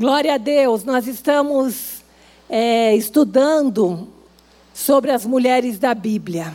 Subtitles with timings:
[0.00, 2.02] Glória a Deus, nós estamos
[2.48, 4.08] é, estudando
[4.72, 6.54] sobre as mulheres da Bíblia.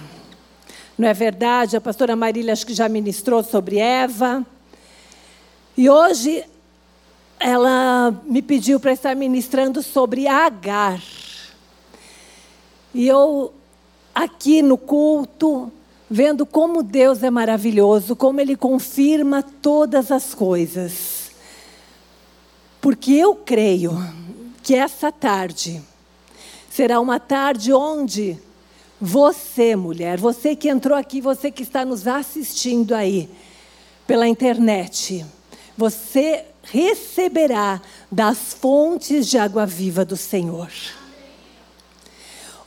[0.97, 1.77] Não é verdade?
[1.77, 4.43] A pastora Marília acho que já ministrou sobre Eva.
[5.77, 6.43] E hoje
[7.39, 10.99] ela me pediu para estar ministrando sobre Agar.
[12.95, 13.53] E eu,
[14.15, 15.71] aqui no culto,
[16.09, 21.14] vendo como Deus é maravilhoso, como Ele confirma todas as coisas.
[22.85, 23.97] Porque eu creio
[24.61, 25.81] que essa tarde
[26.69, 28.37] será uma tarde onde
[29.01, 33.27] você, mulher, você que entrou aqui, você que está nos assistindo aí
[34.05, 35.25] pela internet,
[35.75, 37.81] você receberá
[38.11, 40.69] das fontes de água viva do Senhor.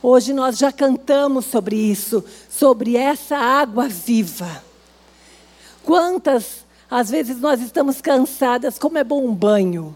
[0.03, 4.65] Hoje nós já cantamos sobre isso, sobre essa água viva.
[5.81, 9.95] Quantas, às vezes, nós estamos cansadas, como é bom um banho.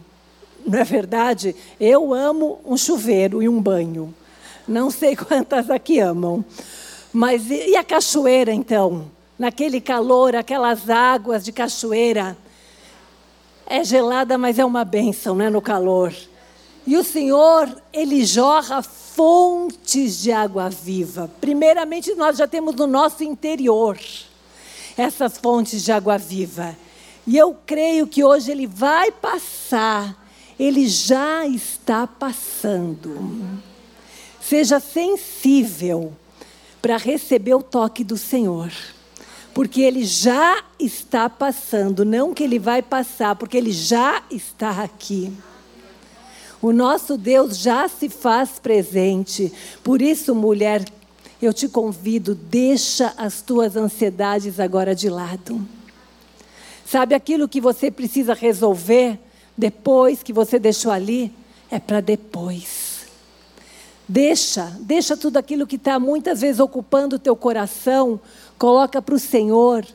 [0.66, 1.56] Não é verdade?
[1.80, 4.14] Eu amo um chuveiro e um banho.
[4.68, 6.44] Não sei quantas aqui amam.
[7.12, 9.12] Mas e a cachoeira, então?
[9.38, 12.38] Naquele calor, aquelas águas de cachoeira.
[13.66, 16.14] É gelada, mas é uma bênção, né, no calor.
[16.86, 21.30] E o Senhor, Ele jorra fontes de água viva.
[21.40, 23.98] Primeiramente, nós já temos no nosso interior
[24.98, 26.76] essas fontes de água viva.
[27.26, 30.23] E eu creio que hoje Ele vai passar
[30.60, 33.60] ele já está passando.
[34.42, 36.14] Seja sensível
[36.82, 38.72] para receber o toque do Senhor.
[39.54, 45.32] Porque ele já está passando, não que ele vai passar, porque ele já está aqui.
[46.62, 49.54] O nosso Deus já se faz presente.
[49.84, 50.84] Por isso, mulher,
[51.42, 55.66] eu te convido, deixa as tuas ansiedades agora de lado.
[56.86, 59.20] Sabe aquilo que você precisa resolver?
[59.58, 61.34] Depois que você deixou ali,
[61.70, 63.08] é para depois.
[64.08, 68.20] Deixa, deixa tudo aquilo que está muitas vezes ocupando o teu coração,
[68.58, 69.86] coloca para o Senhor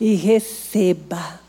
[0.00, 1.40] e receba.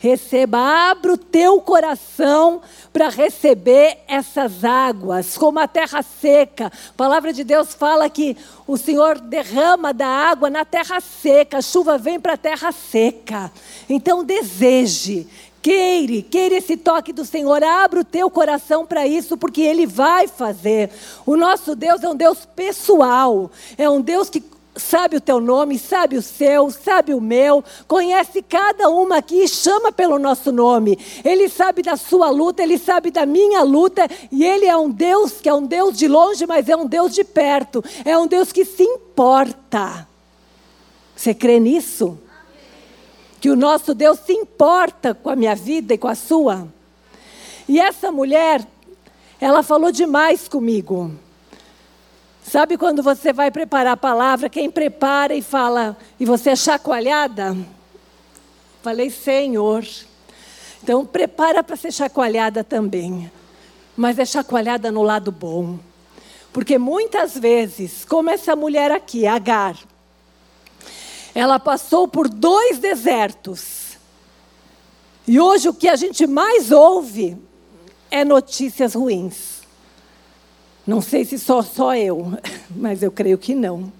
[0.00, 2.62] Receba, abra o teu coração
[2.92, 6.66] para receber essas águas, como a terra seca.
[6.66, 11.62] A palavra de Deus fala que o Senhor derrama da água na terra seca, a
[11.62, 13.50] chuva vem para a terra seca.
[13.88, 15.26] Então deseje,
[15.60, 20.28] Queire, queire esse toque do Senhor, abra o teu coração para isso, porque Ele vai
[20.28, 20.90] fazer.
[21.26, 24.42] O nosso Deus é um Deus pessoal, é um Deus que
[24.78, 29.48] sabe o teu nome, sabe o seu, sabe o meu, conhece cada uma aqui e
[29.48, 30.98] chama pelo nosso nome.
[31.24, 35.40] Ele sabe da sua luta, ele sabe da minha luta, e ele é um Deus
[35.40, 38.52] que é um Deus de longe, mas é um Deus de perto, é um Deus
[38.52, 40.06] que se importa.
[41.16, 42.18] Você crê nisso?
[43.40, 46.68] Que o nosso Deus se importa com a minha vida e com a sua.
[47.68, 48.66] E essa mulher,
[49.40, 51.12] ela falou demais comigo.
[52.42, 57.56] Sabe quando você vai preparar a palavra, quem prepara e fala, e você é chacoalhada?
[58.82, 59.84] Falei, Senhor.
[60.82, 63.30] Então, prepara para ser chacoalhada também.
[63.96, 65.78] Mas é chacoalhada no lado bom.
[66.52, 69.76] Porque muitas vezes, como essa mulher aqui, Agar,
[71.38, 73.96] ela passou por dois desertos.
[75.24, 77.38] E hoje o que a gente mais ouve
[78.10, 79.60] é notícias ruins.
[80.84, 82.32] Não sei se só só eu,
[82.74, 83.92] mas eu creio que não.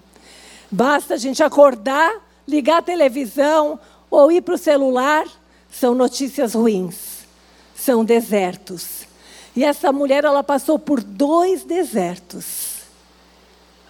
[0.69, 2.13] Basta a gente acordar,
[2.45, 3.79] ligar a televisão
[4.11, 5.25] ou ir para o celular,
[5.71, 7.25] são notícias ruins,
[7.73, 9.07] são desertos.
[9.55, 12.79] E essa mulher ela passou por dois desertos.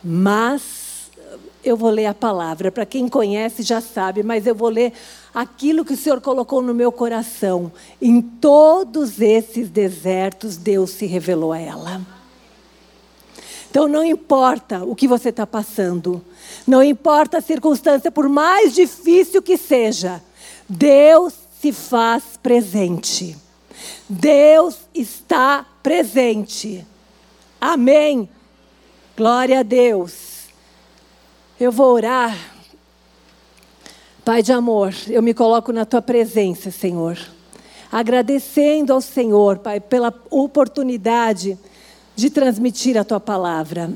[0.04, 0.79] Mas
[1.64, 2.72] eu vou ler a palavra.
[2.72, 4.94] Para quem conhece já sabe, mas eu vou ler
[5.34, 7.72] aquilo que o Senhor colocou no meu coração.
[8.02, 12.02] Em todos esses desertos, Deus se revelou a ela.
[13.70, 16.24] Então não importa o que você está passando,
[16.66, 20.24] não importa a circunstância, por mais difícil que seja,
[20.68, 23.38] Deus se faz presente.
[24.08, 26.86] Deus está presente.
[27.62, 28.28] Amém.
[29.16, 30.29] Glória a Deus.
[31.60, 32.38] Eu vou orar.
[34.24, 37.20] Pai de amor, eu me coloco na tua presença, Senhor.
[37.92, 41.60] Agradecendo ao Senhor, Pai, pela oportunidade
[42.16, 43.92] de transmitir a tua palavra.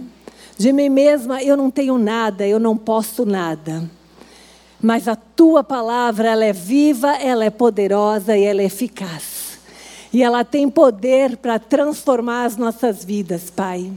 [0.58, 3.90] De mim mesma eu não tenho nada, eu não posso nada.
[4.82, 9.58] Mas a tua palavra, ela é viva, ela é poderosa e ela é eficaz.
[10.12, 13.90] E ela tem poder para transformar as nossas vidas, Pai.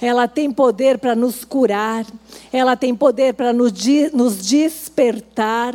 [0.00, 2.06] Ela tem poder para nos curar,
[2.52, 3.72] ela tem poder para nos,
[4.12, 5.74] nos despertar,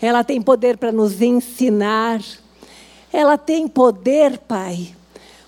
[0.00, 2.20] ela tem poder para nos ensinar,
[3.12, 4.94] ela tem poder, Pai,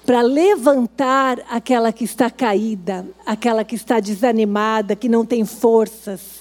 [0.06, 6.37] para levantar aquela que está caída, aquela que está desanimada, que não tem forças.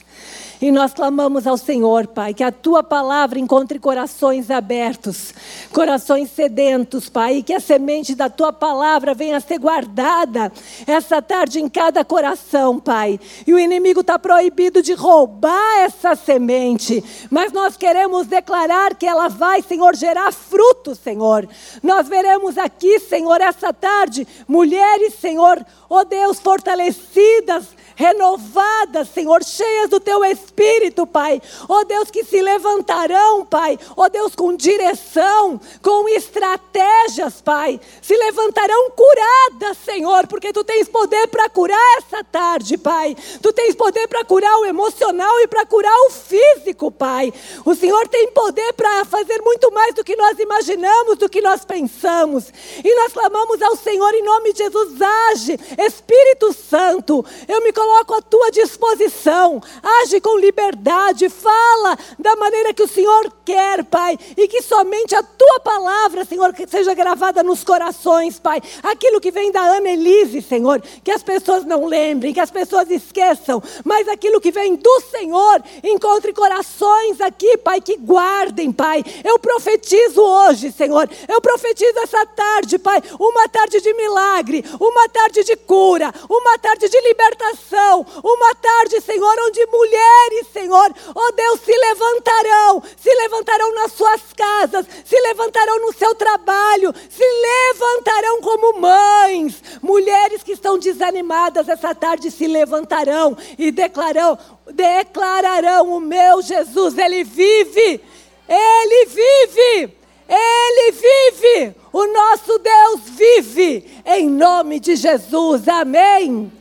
[0.60, 5.34] E nós clamamos ao Senhor, Pai, que a tua palavra encontre corações abertos,
[5.72, 10.52] corações sedentos, Pai, e que a semente da tua palavra venha a ser guardada
[10.88, 13.20] essa tarde em cada coração, Pai.
[13.46, 19.28] E o inimigo está proibido de roubar essa semente, mas nós queremos declarar que ela
[19.28, 21.48] vai, Senhor, gerar frutos, Senhor.
[21.84, 29.90] Nós veremos aqui, Senhor, essa tarde, mulheres, Senhor, ó oh Deus, fortalecidas renovadas, Senhor, cheias
[29.90, 31.42] do teu espírito, Pai.
[31.68, 33.78] Ó Deus, que se levantarão, Pai.
[33.96, 37.82] Ó Deus, com direção, com estratégias, Pai.
[38.00, 43.18] Se levantarão curadas, Senhor, porque tu tens poder para curar essa tarde, Pai.
[43.42, 47.34] Tu tens poder para curar o emocional e para curar o físico, Pai.
[47.66, 51.66] O Senhor tem poder para fazer muito mais do que nós imaginamos, do que nós
[51.66, 52.54] pensamos.
[52.84, 57.26] E nós clamamos ao Senhor em nome de Jesus, age, Espírito Santo.
[57.48, 59.62] Eu me coloco coloco à tua disposição.
[60.02, 65.24] Age com liberdade, fala da maneira que o Senhor quer, Pai, e que somente a
[65.24, 68.62] tua palavra, Senhor, seja gravada nos corações, Pai.
[68.84, 72.92] Aquilo que vem da Ana Elise, Senhor, que as pessoas não lembrem, que as pessoas
[72.92, 79.04] esqueçam, mas aquilo que vem do Senhor, encontre corações aqui, Pai, que guardem, Pai.
[79.24, 85.46] Eu profetizo hoje, Senhor, eu profetizo essa tarde, Pai, uma tarde de milagre, uma tarde
[85.46, 87.77] de cura, uma tarde de libertação
[88.24, 94.86] uma tarde, Senhor, onde mulheres, Senhor, oh Deus, se levantarão, se levantarão nas suas casas,
[95.06, 99.62] se levantarão no seu trabalho, se levantarão como mães.
[99.82, 104.38] Mulheres que estão desanimadas essa tarde se levantarão e declararão,
[104.72, 108.02] declararão o meu Jesus, ele vive.
[108.50, 109.98] Ele vive.
[110.30, 116.52] Ele vive, o nosso Deus vive, em nome de Jesus, amém.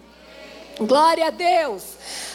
[0.78, 1.82] Glória a Deus.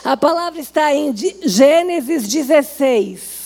[0.04, 3.42] A palavra está em Gênesis 16.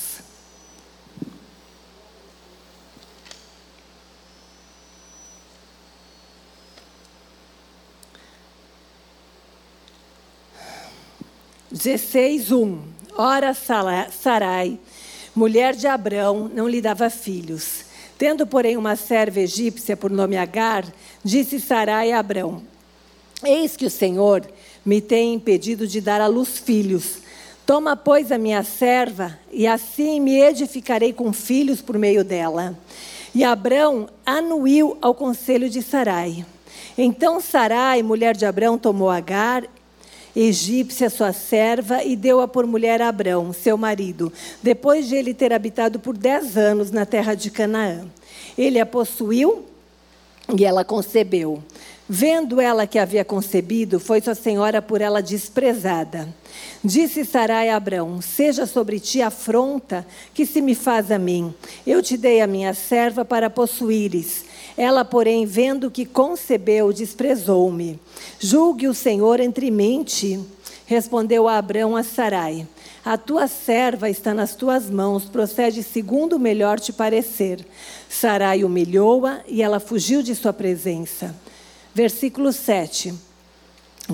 [11.70, 12.82] Dezesseis, um.
[13.18, 14.80] Ora, Sarai,
[15.36, 17.86] mulher de Abrão, não lhe dava filhos.
[18.18, 20.86] Tendo, porém, uma serva egípcia por nome Agar,
[21.22, 22.64] disse Sarai a Abrão:
[23.44, 24.48] Eis que o Senhor
[24.86, 27.18] me tem impedido de dar à luz filhos.
[27.66, 32.78] Toma, pois, a minha serva, e assim me edificarei com filhos por meio dela.
[33.34, 36.46] E Abrão anuiu ao conselho de Sarai.
[36.96, 39.64] Então Sarai, mulher de Abrão, tomou Agar,
[40.36, 44.32] egípcia, sua serva, e deu-a por mulher a Abrão, seu marido,
[44.62, 48.06] depois de ele ter habitado por dez anos na terra de Canaã.
[48.56, 49.66] Ele a possuiu
[50.56, 51.64] e ela concebeu.
[52.08, 56.30] Vendo ela que havia concebido, foi sua senhora por ela desprezada.
[56.84, 61.52] Disse Sarai a Abrão: Seja sobre ti afronta que se me faz a mim.
[61.86, 64.46] Eu te dei a minha serva para possuíres.
[64.78, 68.00] Ela, porém, vendo que concebeu, desprezou-me.
[68.40, 70.40] Julgue o Senhor entre mim e ti.
[70.86, 72.68] Respondeu a Abrão a Sarai:
[73.04, 77.66] A tua serva está nas tuas mãos, procede segundo o melhor te parecer.
[78.08, 81.34] Sarai humilhou-a e ela fugiu de sua presença.
[81.96, 83.14] Versículo 7.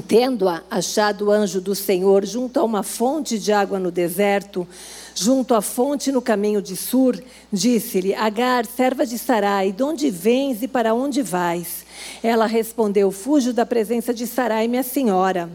[0.07, 4.67] Tendo-a achado o anjo do Senhor junto a uma fonte de água no deserto,
[5.15, 7.19] junto à fonte no caminho de Sur,
[7.51, 11.83] disse-lhe: Agar, serva de Sarai, de onde vens e para onde vais?
[12.21, 15.49] Ela respondeu: Fujo da presença de Sarai, minha senhora.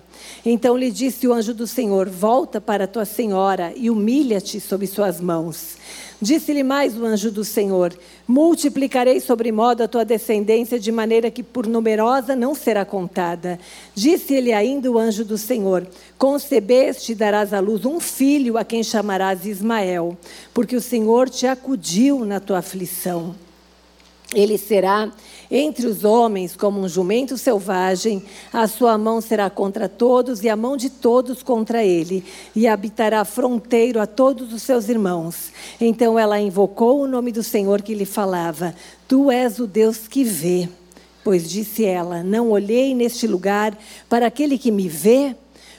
[0.45, 5.21] Então lhe disse o anjo do Senhor: Volta para tua senhora e humilha-te sob suas
[5.21, 5.77] mãos.
[6.21, 7.93] Disse-lhe mais o anjo do Senhor:
[8.27, 13.59] Multiplicarei sobre modo a tua descendência, de maneira que por numerosa não será contada.
[13.95, 18.83] Disse-lhe ainda o anjo do Senhor: Concebeste e darás à luz um filho, a quem
[18.83, 20.17] chamarás Ismael,
[20.55, 23.35] porque o Senhor te acudiu na tua aflição.
[24.35, 25.13] Ele será
[25.50, 28.23] entre os homens como um jumento selvagem,
[28.53, 32.25] a sua mão será contra todos e a mão de todos contra ele,
[32.55, 35.53] e habitará fronteiro a todos os seus irmãos.
[35.81, 38.75] Então ela invocou o nome do Senhor que lhe falava:
[39.07, 40.69] Tu és o Deus que vê.
[41.23, 43.76] Pois disse ela: Não olhei neste lugar
[44.09, 45.35] para aquele que me vê.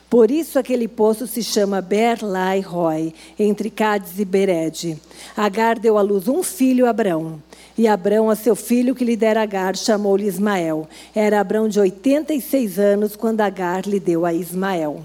[0.10, 4.98] Por isso aquele poço se chama Berlai Roy, entre Cádiz e Bered.
[5.36, 7.42] Agar deu à luz um filho, Abrão.
[7.78, 10.88] E Abrão, a seu filho que lhe dera Agar, chamou-lhe Ismael.
[11.14, 15.04] Era Abrão de 86 anos quando Agar lhe deu a Ismael.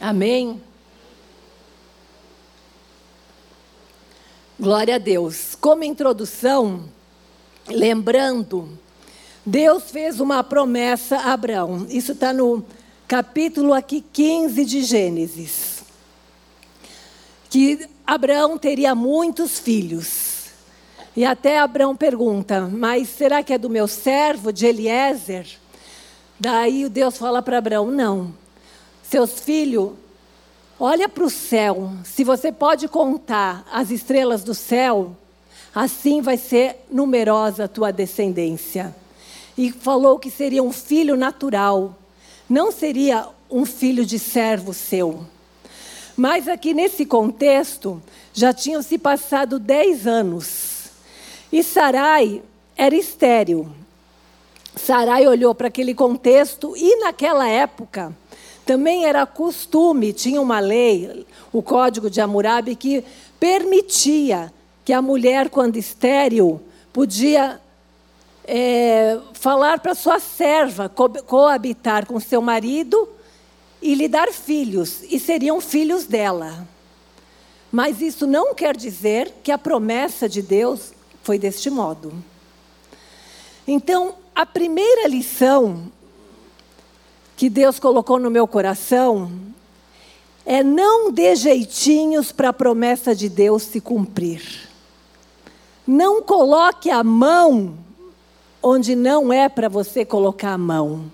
[0.00, 0.62] Amém?
[4.58, 5.54] Glória a Deus.
[5.60, 6.84] Como introdução,
[7.68, 8.78] lembrando
[9.46, 11.86] Deus fez uma promessa a Abraão.
[11.90, 12.64] Isso está no
[13.06, 15.84] capítulo aqui 15 de Gênesis.
[17.50, 20.33] Que Abraão teria muitos filhos.
[21.16, 25.46] E até Abraão pergunta: Mas será que é do meu servo, de Eliezer?
[26.38, 28.34] Daí Deus fala para Abraão: Não.
[29.02, 29.92] Seus filhos,
[30.78, 31.92] olha para o céu.
[32.04, 35.16] Se você pode contar as estrelas do céu,
[35.74, 38.94] assim vai ser numerosa a tua descendência.
[39.56, 41.96] E falou que seria um filho natural,
[42.48, 45.24] não seria um filho de servo seu.
[46.16, 48.02] Mas aqui nesse contexto,
[48.32, 50.73] já tinham se passado dez anos.
[51.54, 52.42] E Sarai
[52.76, 53.68] era estéril.
[54.74, 58.12] Sarai olhou para aquele contexto e naquela época
[58.66, 63.04] também era costume, tinha uma lei, o Código de Hammurabi, que
[63.38, 64.52] permitia
[64.84, 66.60] que a mulher, quando estéril,
[66.92, 67.60] podia
[68.44, 73.08] é, falar para sua serva co coabitar com seu marido
[73.80, 76.66] e lhe dar filhos, e seriam filhos dela.
[77.70, 80.93] Mas isso não quer dizer que a promessa de Deus
[81.24, 82.12] foi deste modo.
[83.66, 85.90] Então, a primeira lição
[87.34, 89.32] que Deus colocou no meu coração
[90.44, 94.68] é não dê jeitinhos para a promessa de Deus se cumprir.
[95.86, 97.74] Não coloque a mão
[98.62, 101.10] onde não é para você colocar a mão.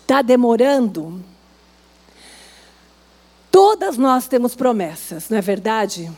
[0.00, 1.22] Está demorando?
[3.52, 6.10] Todas nós temos promessas, não é verdade?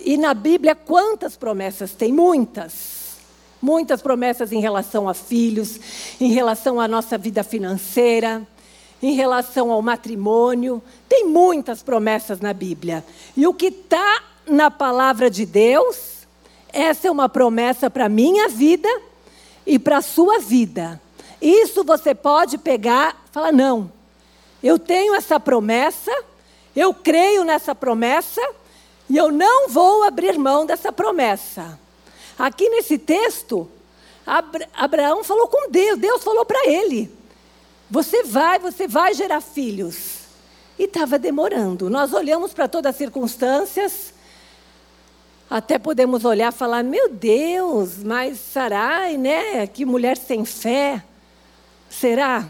[0.00, 2.12] E na Bíblia, quantas promessas tem?
[2.12, 3.00] Muitas.
[3.60, 5.78] Muitas promessas em relação a filhos,
[6.18, 8.46] em relação à nossa vida financeira,
[9.02, 10.82] em relação ao matrimônio.
[11.08, 13.04] Tem muitas promessas na Bíblia.
[13.36, 16.26] E o que está na palavra de Deus,
[16.72, 18.88] essa é uma promessa para a minha vida
[19.66, 21.00] e para a sua vida.
[21.40, 23.92] Isso você pode pegar e falar: não,
[24.62, 26.10] eu tenho essa promessa,
[26.74, 28.40] eu creio nessa promessa
[29.10, 31.76] e eu não vou abrir mão dessa promessa.
[32.38, 33.68] Aqui nesse texto,
[34.72, 37.12] Abraão falou com Deus, Deus falou para ele:
[37.90, 40.20] Você vai, você vai gerar filhos.
[40.78, 41.90] E estava demorando.
[41.90, 44.14] Nós olhamos para todas as circunstâncias,
[45.50, 49.66] até podemos olhar e falar: Meu Deus, mas Sarai, né?
[49.66, 51.02] Que mulher sem fé.
[51.90, 52.48] Será?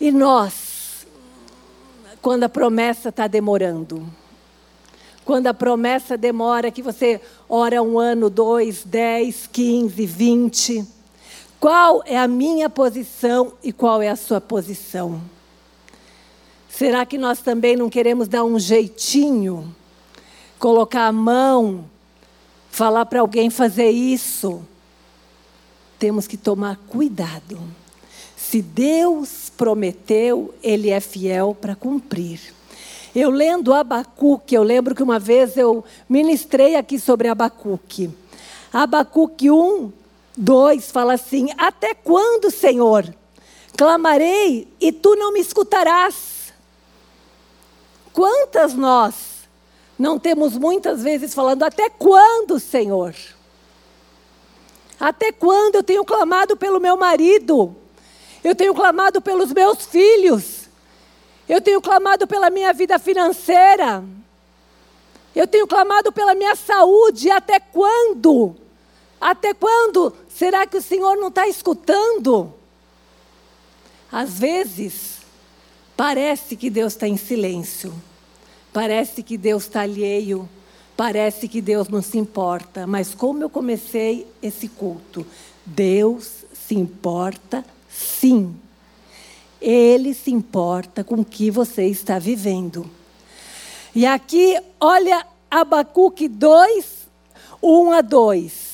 [0.00, 1.04] E nós,
[2.22, 4.27] quando a promessa está demorando?
[5.28, 10.82] Quando a promessa demora, que você ora um ano, dois, dez, quinze, vinte.
[11.60, 15.20] Qual é a minha posição e qual é a sua posição?
[16.70, 19.76] Será que nós também não queremos dar um jeitinho?
[20.58, 21.84] Colocar a mão,
[22.70, 24.62] falar para alguém fazer isso?
[25.98, 27.60] Temos que tomar cuidado.
[28.34, 32.56] Se Deus prometeu, Ele é fiel para cumprir.
[33.20, 38.08] Eu lendo Abacuque, eu lembro que uma vez eu ministrei aqui sobre Abacuque.
[38.72, 39.92] Abacuque 1,
[40.36, 43.12] 2 fala assim: Até quando, Senhor?
[43.76, 46.52] Clamarei e tu não me escutarás.
[48.12, 49.14] Quantas nós
[49.98, 53.16] não temos muitas vezes falando: Até quando, Senhor?
[55.00, 57.74] Até quando eu tenho clamado pelo meu marido?
[58.44, 60.57] Eu tenho clamado pelos meus filhos.
[61.48, 64.04] Eu tenho clamado pela minha vida financeira.
[65.34, 67.30] Eu tenho clamado pela minha saúde.
[67.30, 68.54] Até quando?
[69.20, 70.14] Até quando?
[70.28, 72.52] Será que o Senhor não está escutando?
[74.12, 75.18] Às vezes,
[75.96, 77.94] parece que Deus está em silêncio.
[78.72, 80.48] Parece que Deus está alheio.
[80.96, 82.86] Parece que Deus não se importa.
[82.86, 85.26] Mas como eu comecei esse culto?
[85.64, 88.54] Deus se importa sim.
[89.60, 92.88] Ele se importa com o que você está vivendo.
[93.94, 97.08] E aqui, olha Abacuque 2,
[97.62, 98.68] 1 a 2.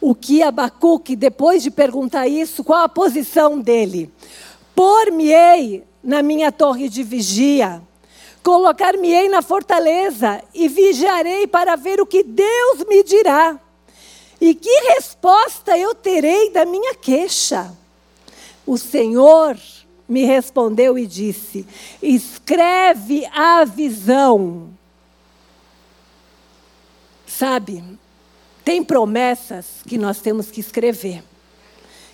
[0.00, 4.10] O que Abacuque, depois de perguntar isso, qual a posição dele?
[4.74, 7.82] Por-me-ei na minha torre de vigia,
[8.42, 13.58] colocar-me-ei na fortaleza e vigiarei para ver o que Deus me dirá.
[14.40, 17.72] E que resposta eu terei da minha queixa?
[18.66, 19.56] O Senhor
[20.08, 21.66] me respondeu e disse:
[22.02, 24.68] escreve a visão.
[27.26, 27.82] Sabe,
[28.64, 31.22] tem promessas que nós temos que escrever.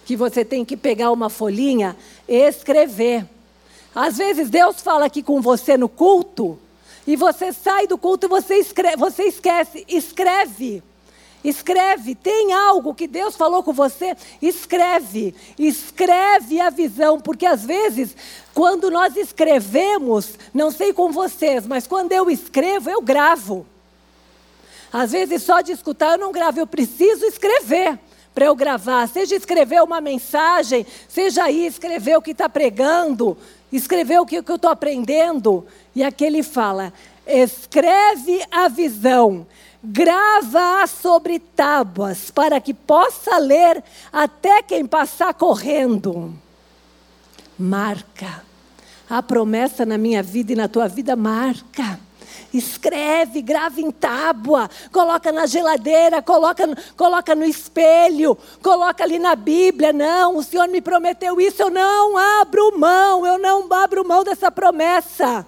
[0.04, 1.96] Que você tem que pegar uma folhinha
[2.26, 3.24] e escrever.
[3.94, 6.58] Às vezes Deus fala aqui com você no culto,
[7.06, 9.84] e você sai do culto e você, escreve, você esquece.
[9.88, 10.82] Escreve.
[11.44, 14.16] Escreve, tem algo que Deus falou com você?
[14.40, 18.16] Escreve, escreve a visão, porque às vezes,
[18.54, 23.66] quando nós escrevemos, não sei com vocês, mas quando eu escrevo, eu gravo.
[24.92, 27.98] Às vezes, só de escutar eu não gravo, eu preciso escrever
[28.32, 29.08] para eu gravar.
[29.08, 33.36] Seja escrever uma mensagem, seja aí escrever o que está pregando,
[33.72, 35.66] escrever o que, que eu estou aprendendo.
[35.94, 36.92] E aqui ele fala:
[37.26, 39.46] escreve a visão
[39.82, 46.32] grava-a sobre tábuas, para que possa ler até quem passar correndo.
[47.58, 48.44] Marca.
[49.10, 51.98] A promessa na minha vida e na tua vida marca.
[52.52, 56.64] Escreve, grava em tábua, coloca na geladeira, coloca,
[56.96, 59.92] coloca no espelho, coloca ali na Bíblia.
[59.92, 64.50] Não, o Senhor me prometeu isso, eu não abro mão, eu não abro mão dessa
[64.50, 65.46] promessa.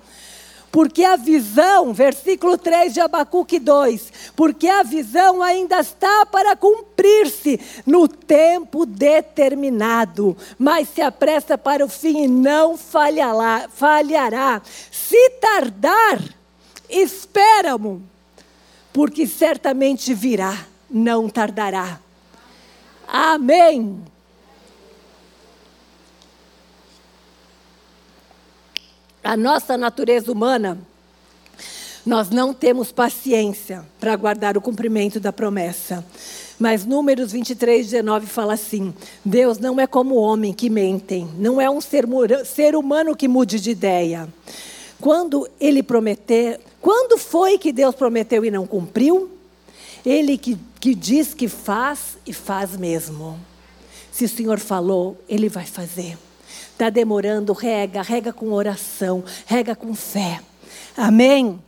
[0.75, 7.61] Porque a visão, versículo 3 de Abacuque 2, porque a visão ainda está para cumprir-se
[7.87, 13.69] no tempo determinado, mas se apressa para o fim e não falhará.
[13.73, 14.61] falhará.
[14.91, 16.21] Se tardar,
[16.91, 18.03] espera-mo,
[18.93, 22.01] porque certamente virá, não tardará.
[23.07, 24.03] Amém.
[29.25, 30.79] A nossa natureza humana,
[32.05, 36.05] nós não temos paciência para aguardar o cumprimento da promessa.
[36.59, 38.93] Mas Números 23, 19 fala assim:
[39.25, 42.05] Deus não é como homem que mentem, não é um ser,
[42.45, 44.29] ser humano que mude de ideia.
[45.01, 49.31] Quando ele prometer, quando foi que Deus prometeu e não cumpriu?
[50.05, 53.41] Ele que, que diz que faz e faz mesmo.
[54.13, 56.19] Se o Senhor falou, ele vai fazer.
[56.75, 60.41] Está demorando, rega, rega com oração, rega com fé.
[60.97, 61.63] Amém?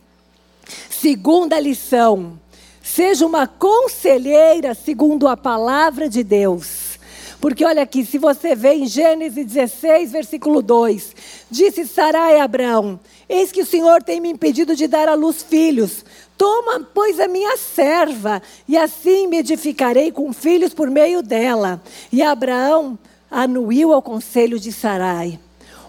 [0.89, 2.37] Segunda lição.
[2.83, 6.99] Seja uma conselheira segundo a palavra de Deus.
[7.39, 11.15] Porque olha aqui, se você vê em Gênesis 16, versículo 2:
[11.49, 15.41] Disse Sarai a Abraão: Eis que o Senhor tem me impedido de dar à luz
[15.41, 16.03] filhos.
[16.37, 21.81] Toma, pois, a minha serva, e assim me edificarei com filhos por meio dela.
[22.11, 25.39] E Abraão anuiu ao conselho de Sarai.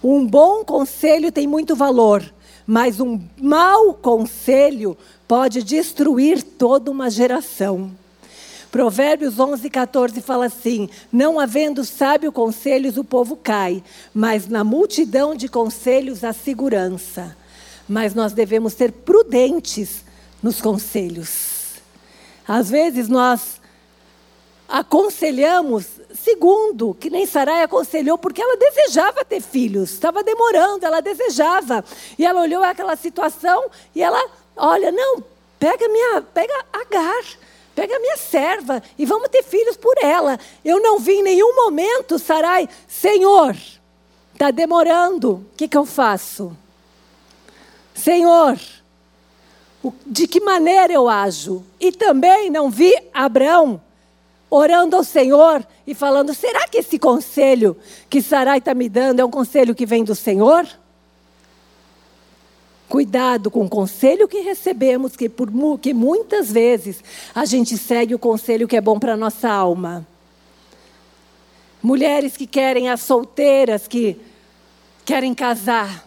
[0.03, 2.22] Um bom conselho tem muito valor,
[2.66, 4.96] mas um mau conselho
[5.27, 7.90] pode destruir toda uma geração.
[8.70, 15.35] Provérbios 11, 14 fala assim: Não havendo sábio conselhos, o povo cai, mas na multidão
[15.35, 17.37] de conselhos há segurança.
[17.88, 20.05] Mas nós devemos ser prudentes
[20.42, 21.81] nos conselhos.
[22.46, 23.59] Às vezes nós
[24.68, 31.85] aconselhamos segundo, que nem Sarai aconselhou, porque ela desejava ter filhos, estava demorando, ela desejava.
[32.18, 34.22] E ela olhou aquela situação e ela,
[34.57, 35.22] olha, não,
[35.59, 37.24] pega minha, pega Agar,
[37.74, 40.38] pega minha serva e vamos ter filhos por ela.
[40.64, 43.57] Eu não vi em nenhum momento, Sarai, Senhor,
[44.33, 46.57] está demorando, o que, que eu faço?
[47.94, 48.59] Senhor,
[50.07, 51.64] de que maneira eu ajo?
[51.81, 53.81] E também não vi Abraão
[54.50, 57.76] orando ao Senhor e falando: será que esse conselho
[58.08, 60.66] que Sarai está me dando é um conselho que vem do Senhor?
[62.88, 68.18] Cuidado com o conselho que recebemos, que, por, que muitas vezes a gente segue o
[68.18, 70.06] conselho que é bom para a nossa alma.
[71.82, 74.18] Mulheres que querem, as solteiras que
[75.04, 76.06] querem casar.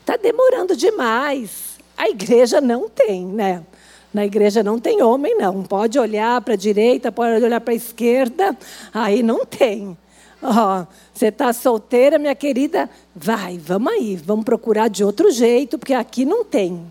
[0.00, 1.78] Está demorando demais.
[1.96, 3.64] A igreja não tem, né?
[4.12, 5.62] Na igreja não tem homem, não.
[5.62, 8.56] Pode olhar para a direita, pode olhar para a esquerda,
[8.92, 9.96] aí não tem.
[10.42, 12.88] Oh, você está solteira, minha querida?
[13.14, 16.90] Vai, vamos aí, vamos procurar de outro jeito, porque aqui não tem.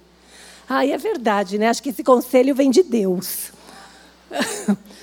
[0.69, 1.67] Aí é verdade, né?
[1.67, 3.51] Acho que esse conselho vem de Deus.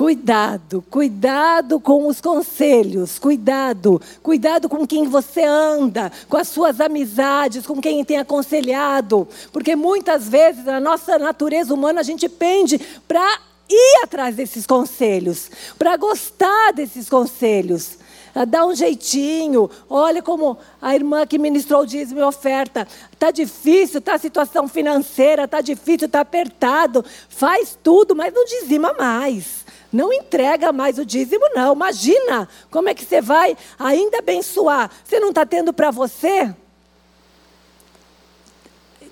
[0.00, 7.66] Cuidado, cuidado com os conselhos, cuidado, cuidado com quem você anda, com as suas amizades,
[7.66, 13.40] com quem tem aconselhado, porque muitas vezes na nossa natureza humana a gente pende para
[13.68, 17.98] ir atrás desses conselhos, para gostar desses conselhos.
[18.34, 22.88] Ah, dá um jeitinho, olha como a irmã que ministrou o dízimo e oferta.
[23.12, 27.04] Está difícil, está a situação financeira, está difícil, está apertado.
[27.28, 29.68] Faz tudo, mas não dizima mais.
[29.92, 31.74] Não entrega mais o dízimo, não.
[31.74, 34.90] Imagina como é que você vai ainda abençoar.
[35.04, 36.54] Você não está tendo para você?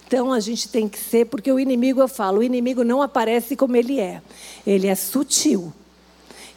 [0.06, 3.54] Então a gente tem que ser, porque o inimigo, eu falo, o inimigo não aparece
[3.54, 4.22] como ele é.
[4.66, 5.72] Ele é sutil.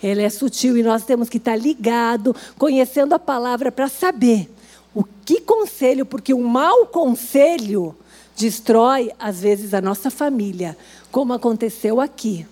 [0.01, 4.49] Ele é sutil e nós temos que estar ligado, conhecendo a palavra para saber
[4.93, 7.95] o que conselho, porque um mau conselho
[8.35, 10.77] destrói às vezes a nossa família,
[11.11, 12.45] como aconteceu aqui.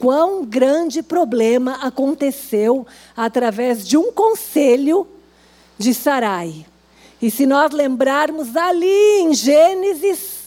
[0.00, 5.06] Quão grande problema aconteceu através de um conselho
[5.78, 6.64] de Sarai.
[7.20, 10.40] E se nós lembrarmos ali em Gênesis,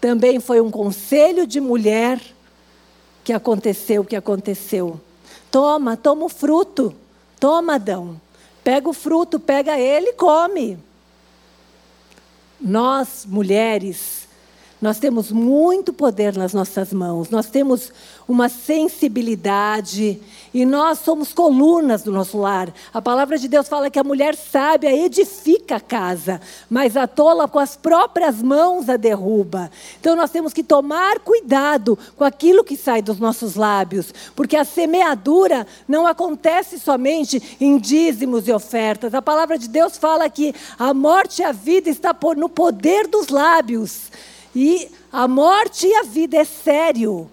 [0.00, 2.20] também foi um conselho de mulher
[3.24, 5.00] que aconteceu o que aconteceu.
[5.50, 6.94] Toma, toma o fruto.
[7.40, 8.20] Toma, Adão.
[8.62, 10.78] Pega o fruto, pega ele e come.
[12.60, 14.25] Nós, mulheres,
[14.80, 17.90] nós temos muito poder nas nossas mãos, nós temos
[18.28, 20.20] uma sensibilidade
[20.52, 22.72] e nós somos colunas do nosso lar.
[22.92, 27.48] A palavra de Deus fala que a mulher sábia edifica a casa, mas a tola
[27.48, 29.70] com as próprias mãos a derruba.
[29.98, 34.64] Então nós temos que tomar cuidado com aquilo que sai dos nossos lábios, porque a
[34.64, 39.14] semeadura não acontece somente em dízimos e ofertas.
[39.14, 43.28] A palavra de Deus fala que a morte e a vida está no poder dos
[43.28, 44.10] lábios.
[44.58, 47.30] E a morte e a vida é sério.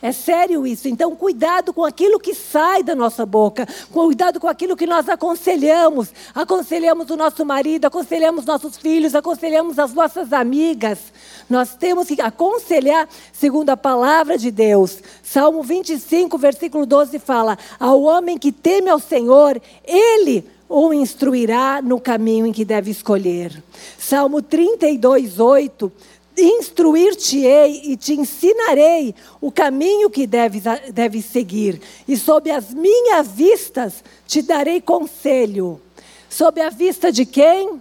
[0.00, 0.88] É sério isso.
[0.88, 3.68] Então, cuidado com aquilo que sai da nossa boca.
[3.92, 6.08] Cuidado com aquilo que nós aconselhamos.
[6.34, 10.98] Aconselhamos o nosso marido, aconselhamos nossos filhos, aconselhamos as nossas amigas.
[11.46, 15.02] Nós temos que aconselhar segundo a palavra de Deus.
[15.22, 22.00] Salmo 25, versículo 12 fala: Ao homem que teme ao Senhor, ele o instruirá no
[22.00, 23.62] caminho em que deve escolher.
[23.98, 25.92] Salmo 32, 8
[26.36, 34.04] Instruir-te-ei e te ensinarei o caminho que deves, deves seguir, e sob as minhas vistas
[34.26, 35.80] te darei conselho.
[36.28, 37.80] Sob a vista de quem?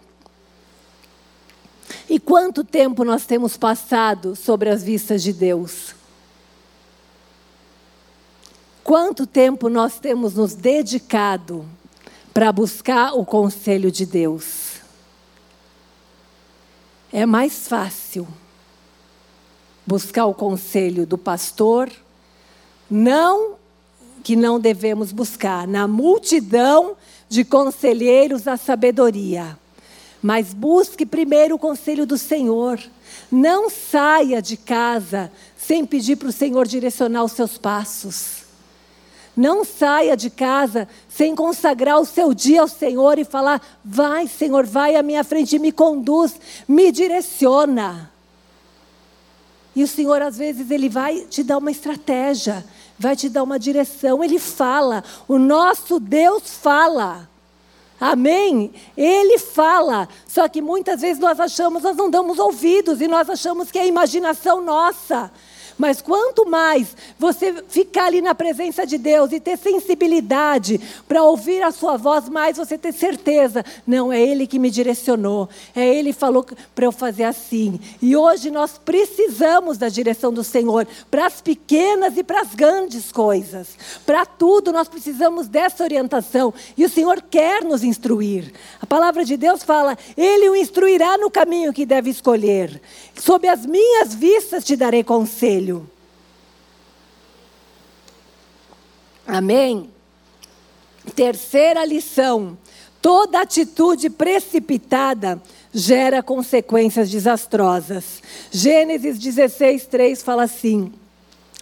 [2.09, 5.93] E quanto tempo nós temos passado sobre as vistas de Deus?
[8.85, 11.65] Quanto tempo nós temos nos dedicado
[12.33, 14.75] para buscar o conselho de Deus?
[17.11, 18.25] É mais fácil
[19.85, 21.91] buscar o conselho do pastor,
[22.89, 23.55] não
[24.23, 26.95] que não devemos buscar, na multidão
[27.29, 29.57] de conselheiros a sabedoria.
[30.21, 32.79] Mas busque primeiro o conselho do Senhor.
[33.31, 38.45] Não saia de casa sem pedir para o Senhor direcionar os seus passos.
[39.37, 44.65] Não saia de casa sem consagrar o seu dia ao Senhor e falar: Vai, Senhor,
[44.65, 48.14] vai à minha frente e me conduz, me direciona.
[49.75, 52.65] E o Senhor, às vezes, Ele vai te dar uma estratégia,
[52.97, 54.23] vai te dar uma direção.
[54.23, 57.29] Ele fala, o nosso Deus fala.
[57.99, 58.73] Amém?
[58.95, 60.07] Ele fala.
[60.27, 63.87] Só que muitas vezes nós achamos, nós não damos ouvidos e nós achamos que é
[63.87, 65.31] imaginação nossa.
[65.77, 71.61] Mas quanto mais você ficar ali na presença de Deus e ter sensibilidade para ouvir
[71.61, 76.13] a sua voz, mais você ter certeza, não é Ele que me direcionou, é Ele
[76.13, 77.79] que falou para eu fazer assim.
[78.01, 83.11] E hoje nós precisamos da direção do Senhor para as pequenas e para as grandes
[83.11, 83.67] coisas.
[84.05, 88.53] Para tudo nós precisamos dessa orientação e o Senhor quer nos instruir.
[88.81, 92.81] A palavra de Deus fala: Ele o instruirá no caminho que deve escolher.
[93.15, 95.64] Sob as minhas vistas te darei conselho.
[99.25, 99.89] Amém?
[101.15, 102.57] Terceira lição:
[103.01, 105.41] toda atitude precipitada
[105.73, 108.21] gera consequências desastrosas.
[108.51, 110.93] Gênesis 16, 3 fala assim: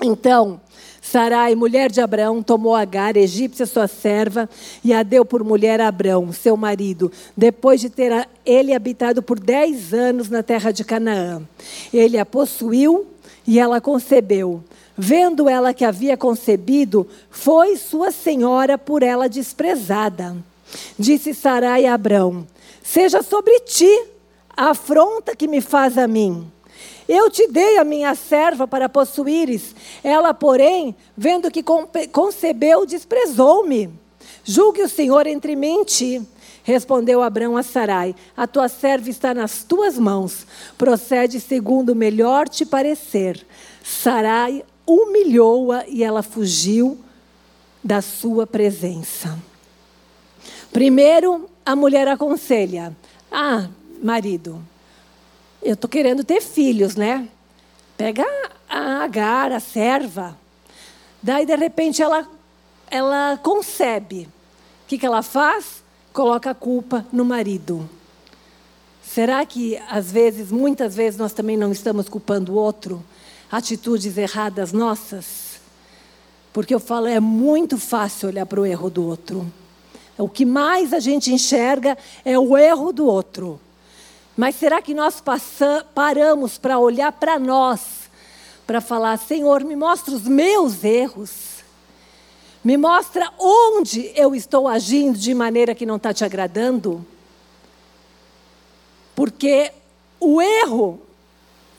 [0.02, 0.62] Então,
[1.02, 4.50] Sarai, mulher de Abraão, tomou Agar, egípcia sua serva,
[4.84, 9.38] e a deu por mulher a Abraão, seu marido, depois de ter ele habitado por
[9.38, 11.42] dez anos na terra de Canaã.
[11.94, 13.13] Ele a possuiu
[13.46, 14.64] e ela concebeu.
[14.98, 20.36] Vendo ela que havia concebido, foi sua senhora por ela desprezada.
[20.98, 22.48] Disse Sarai a Abrão:
[22.84, 24.06] Seja sobre ti
[24.56, 26.46] a afronta que me faz a mim.
[27.08, 29.76] Eu te dei a minha serva para possuíres.
[30.04, 31.64] Ela, porém, vendo que
[32.12, 33.90] concebeu, desprezou-me.
[34.44, 36.22] Julgue o Senhor entre mim e ti.
[36.64, 40.48] Respondeu Abrão a Sarai: A tua serva está nas tuas mãos.
[40.78, 43.46] Procede segundo o melhor te parecer.
[43.84, 46.98] Sarai humilhou-a e ela fugiu
[47.84, 49.38] da sua presença.
[50.72, 52.96] Primeiro, a mulher aconselha:
[53.30, 53.68] Ah,
[54.02, 54.62] marido,
[55.62, 57.28] eu estou querendo ter filhos, né?
[57.98, 58.26] Pega
[58.70, 60.38] a Agar, a serva.
[61.22, 62.28] Daí, de repente, ela,
[62.90, 64.30] ela concebe.
[64.84, 65.83] O que, que ela faz?
[66.14, 67.90] Coloca a culpa no marido.
[69.04, 73.04] Será que, às vezes, muitas vezes, nós também não estamos culpando o outro?
[73.52, 75.60] atitudes erradas nossas?
[76.52, 79.52] Porque eu falo, é muito fácil olhar para o erro do outro.
[80.18, 81.96] O que mais a gente enxerga
[82.26, 83.60] é o erro do outro.
[84.36, 85.22] Mas será que nós
[85.94, 88.04] paramos para olhar para nós?
[88.66, 91.53] para falar: Senhor, me mostra os meus erros.
[92.64, 97.06] Me mostra onde eu estou agindo de maneira que não está te agradando.
[99.16, 99.72] Porque
[100.20, 101.02] o erro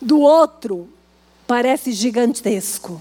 [0.01, 0.89] do outro
[1.47, 3.01] parece gigantesco,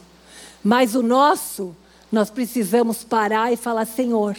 [0.63, 1.75] mas o nosso,
[2.11, 4.37] nós precisamos parar e falar: Senhor,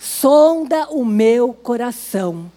[0.00, 2.50] sonda o meu coração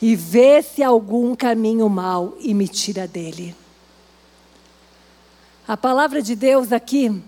[0.00, 3.54] e vê se há algum caminho mau e me tira dele.
[5.66, 7.22] A palavra de Deus aqui,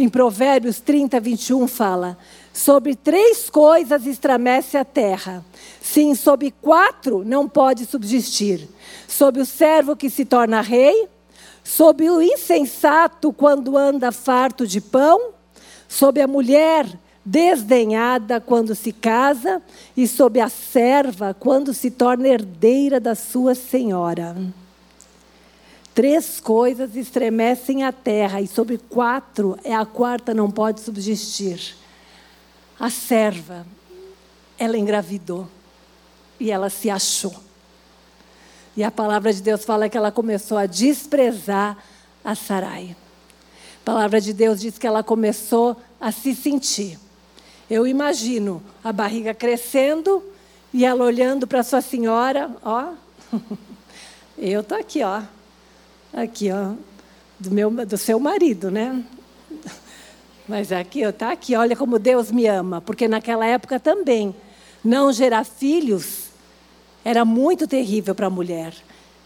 [0.00, 2.18] em Provérbios 30, 21, fala:
[2.52, 5.44] Sobre três coisas estremece a terra.
[5.80, 8.68] Sim, sobre quatro não pode subsistir:
[9.06, 11.08] sobre o servo que se torna rei,
[11.62, 15.30] sobre o insensato quando anda farto de pão,
[15.88, 16.86] sobre a mulher
[17.24, 19.60] desdenhada quando se casa,
[19.96, 24.36] e sobre a serva quando se torna herdeira da sua senhora.
[25.96, 31.74] Três coisas estremecem a terra, e sobre quatro, é a quarta não pode subsistir.
[32.78, 33.66] A serva,
[34.58, 35.48] ela engravidou
[36.38, 37.34] e ela se achou.
[38.76, 41.78] E a palavra de Deus fala que ela começou a desprezar
[42.22, 42.94] a Sarai.
[43.80, 46.98] A palavra de Deus diz que ela começou a se sentir.
[47.70, 50.22] Eu imagino a barriga crescendo
[50.74, 52.92] e ela olhando para sua senhora, ó.
[54.36, 55.22] Eu tô aqui, ó.
[56.16, 56.72] Aqui, ó,
[57.38, 59.04] do meu do seu marido, né?
[60.48, 64.34] Mas aqui, ó, tá aqui, olha como Deus me ama, porque naquela época também
[64.82, 66.30] não gerar filhos
[67.04, 68.72] era muito terrível para a mulher.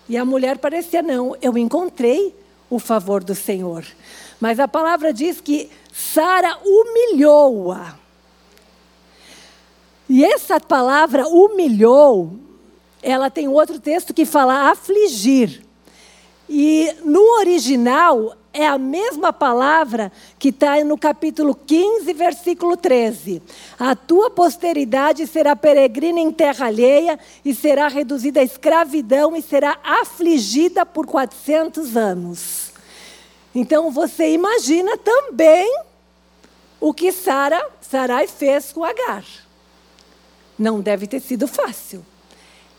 [0.09, 2.35] E a mulher parecia não, eu encontrei
[2.69, 3.87] o favor do Senhor.
[4.41, 7.97] Mas a palavra diz que Sara humilhou-a.
[10.09, 12.33] E essa palavra humilhou,
[13.01, 15.70] ela tem outro texto que fala afligir.
[16.53, 23.41] E no original é a mesma palavra que está no capítulo 15, versículo 13.
[23.79, 29.79] A tua posteridade será peregrina em terra alheia e será reduzida à escravidão e será
[29.85, 32.73] afligida por 400 anos.
[33.55, 35.73] Então você imagina também
[36.81, 39.25] o que Sara, Sarai fez com Agar.
[40.59, 42.05] Não deve ter sido fácil.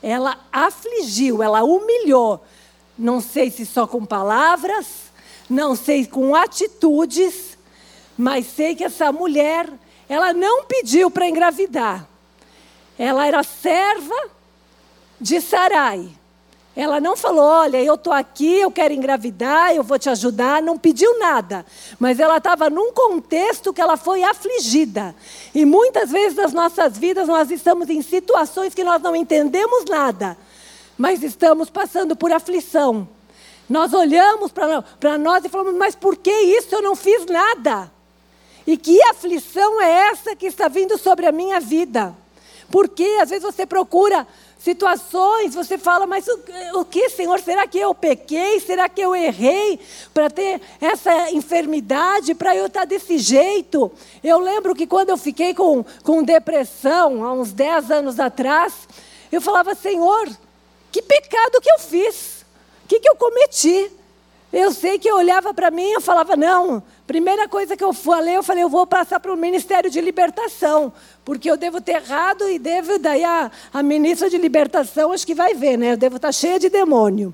[0.03, 2.43] Ela afligiu, ela humilhou.
[2.97, 4.87] Não sei se só com palavras,
[5.49, 7.57] não sei com atitudes,
[8.17, 9.69] mas sei que essa mulher,
[10.07, 12.07] ela não pediu para engravidar.
[12.97, 14.29] Ela era serva
[15.19, 16.11] de Sarai.
[16.75, 20.61] Ela não falou: Olha, eu estou aqui, eu quero engravidar, eu vou te ajudar.
[20.61, 21.65] Não pediu nada.
[21.99, 25.13] Mas ela estava num contexto que ela foi afligida.
[25.53, 30.37] E muitas vezes nas nossas vidas nós estamos em situações que nós não entendemos nada,
[30.97, 33.07] mas estamos passando por aflição.
[33.69, 36.75] Nós olhamos para nós e falamos: Mas por que isso?
[36.75, 37.91] Eu não fiz nada.
[38.65, 42.15] E que aflição é essa que está vindo sobre a minha vida?
[42.69, 44.27] Porque às vezes você procura
[44.61, 47.39] situações, você fala, mas o, o que, Senhor?
[47.39, 48.59] Será que eu pequei?
[48.59, 49.79] Será que eu errei
[50.13, 53.91] para ter essa enfermidade, para eu estar desse jeito?
[54.23, 58.87] Eu lembro que quando eu fiquei com, com depressão, há uns 10 anos atrás,
[59.31, 60.29] eu falava, Senhor,
[60.91, 62.45] que pecado que eu fiz?
[62.83, 63.91] O que, que eu cometi?
[64.51, 68.35] Eu sei que eu olhava para mim e falava, não, primeira coisa que eu falei,
[68.35, 70.91] eu falei, eu vou passar para o Ministério de Libertação,
[71.23, 75.33] porque eu devo ter errado e devo, daí a, a ministra de Libertação, acho que
[75.33, 75.93] vai ver, né?
[75.93, 77.33] Eu devo estar cheia de demônio.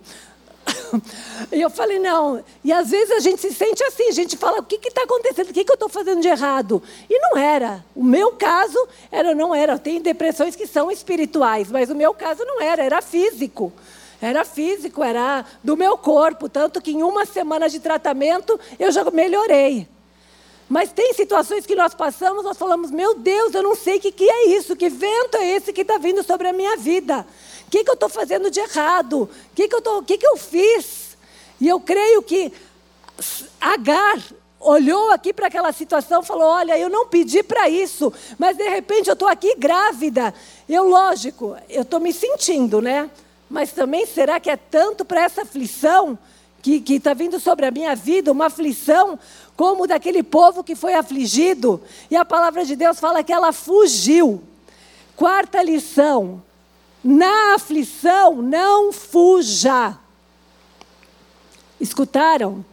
[1.52, 2.44] E eu falei, não.
[2.64, 5.50] E às vezes a gente se sente assim, a gente fala, o que está acontecendo?
[5.50, 6.82] O que, que eu estou fazendo de errado?
[7.10, 7.86] E não era.
[7.96, 8.78] O meu caso
[9.12, 9.80] era, não era.
[9.80, 13.72] Tem depressões que são espirituais, mas o meu caso não era, era físico.
[14.22, 19.10] Era físico, era do meu corpo, tanto que em uma semana de tratamento eu já
[19.12, 19.88] melhorei.
[20.68, 24.12] Mas tem situações que nós passamos, nós falamos, meu Deus, eu não sei o que,
[24.12, 27.26] que é isso, que vento é esse que está vindo sobre a minha vida?
[27.68, 29.24] O que, que eu estou fazendo de errado?
[29.24, 31.18] O que, que, eu que, que eu fiz?
[31.60, 32.52] E eu creio que
[33.60, 34.20] Agar
[34.60, 38.68] olhou aqui para aquela situação e falou: Olha, eu não pedi para isso, mas de
[38.70, 40.34] repente eu estou aqui grávida.
[40.68, 43.10] Eu, lógico, eu estou me sentindo, né?
[43.50, 46.18] Mas também será que é tanto para essa aflição
[46.62, 49.18] que está vindo sobre a minha vida, uma aflição
[49.56, 51.82] como daquele povo que foi afligido?
[52.12, 54.44] E a palavra de Deus fala que ela fugiu.
[55.16, 56.44] Quarta lição:
[57.04, 59.98] na aflição não fuja.
[61.80, 62.66] Escutaram?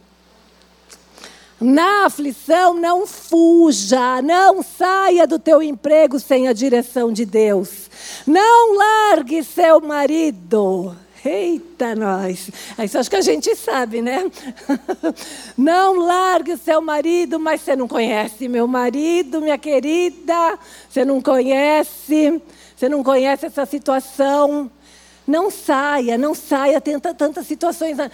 [1.59, 7.89] Na aflição, não fuja, não saia do teu emprego sem a direção de Deus.
[8.27, 10.95] Não largue seu marido.
[11.23, 12.51] Eita, nós.
[12.83, 14.29] Isso acho que a gente sabe, né?
[15.57, 20.59] Não largue seu marido, mas você não conhece meu marido, minha querida.
[20.87, 22.39] Você não conhece,
[22.85, 24.69] você não conhece essa situação.
[25.25, 26.79] Não saia, não saia.
[26.79, 28.11] Tem tantas situações na,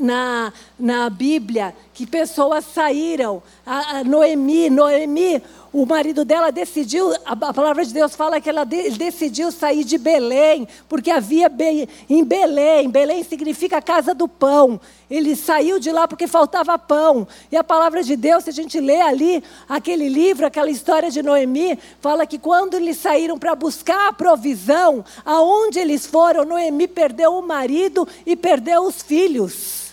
[0.00, 3.42] na, na Bíblia que pessoas saíram.
[3.66, 8.90] A, Noemi, Noemi, o marido dela decidiu, a, palavra de Deus fala que ela de,
[8.90, 14.80] decidiu sair de Belém, porque havia be, em Belém, Belém significa casa do pão.
[15.10, 17.26] Ele saiu de lá porque faltava pão.
[17.50, 21.20] E a palavra de Deus, se a gente lê ali aquele livro, aquela história de
[21.20, 27.36] Noemi, fala que quando eles saíram para buscar a provisão, aonde eles foram, Noemi perdeu
[27.36, 29.87] o marido e perdeu os filhos.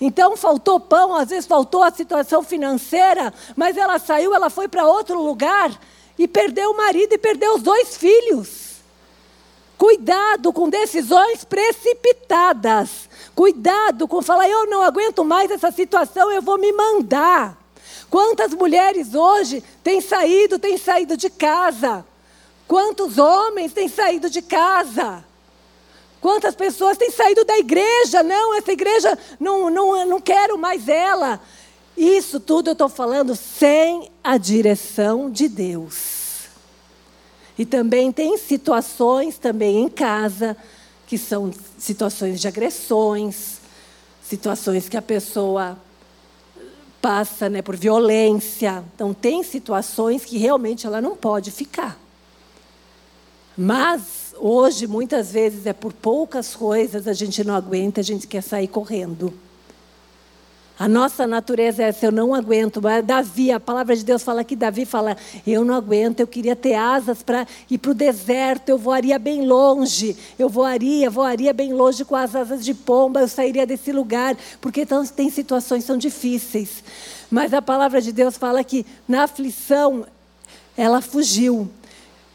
[0.00, 4.86] Então faltou pão, às vezes faltou a situação financeira, mas ela saiu, ela foi para
[4.86, 5.78] outro lugar
[6.16, 8.68] e perdeu o marido e perdeu os dois filhos.
[9.76, 13.08] Cuidado com decisões precipitadas.
[13.34, 17.56] Cuidado com falar, eu não aguento mais essa situação, eu vou me mandar.
[18.10, 22.04] Quantas mulheres hoje têm saído, têm saído de casa?
[22.66, 25.24] Quantos homens têm saído de casa?
[26.20, 28.22] Quantas pessoas têm saído da igreja?
[28.22, 31.40] Não, essa igreja, não, não, não quero mais ela.
[31.96, 36.46] Isso tudo eu estou falando sem a direção de Deus.
[37.58, 40.56] E também tem situações, também em casa,
[41.06, 43.58] que são situações de agressões,
[44.22, 45.76] situações que a pessoa
[47.00, 48.84] passa né, por violência.
[48.94, 51.98] Então, tem situações que realmente ela não pode ficar.
[53.56, 58.42] Mas Hoje, muitas vezes, é por poucas coisas a gente não aguenta, a gente quer
[58.42, 59.32] sair correndo.
[60.78, 62.80] A nossa natureza é essa, eu não aguento.
[63.04, 66.74] Davi, a palavra de Deus fala que Davi fala, eu não aguento, eu queria ter
[66.74, 72.04] asas para ir para o deserto, eu voaria bem longe, eu voaria, voaria bem longe
[72.04, 76.84] com as asas de pomba, eu sairia desse lugar, porque tem situações são difíceis.
[77.28, 80.06] Mas a palavra de Deus fala que na aflição
[80.76, 81.68] ela fugiu.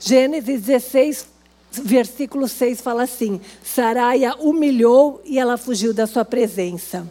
[0.01, 1.33] Gênesis 16,
[1.81, 7.07] versículo 6 fala assim: Saraia humilhou e ela fugiu da sua presença.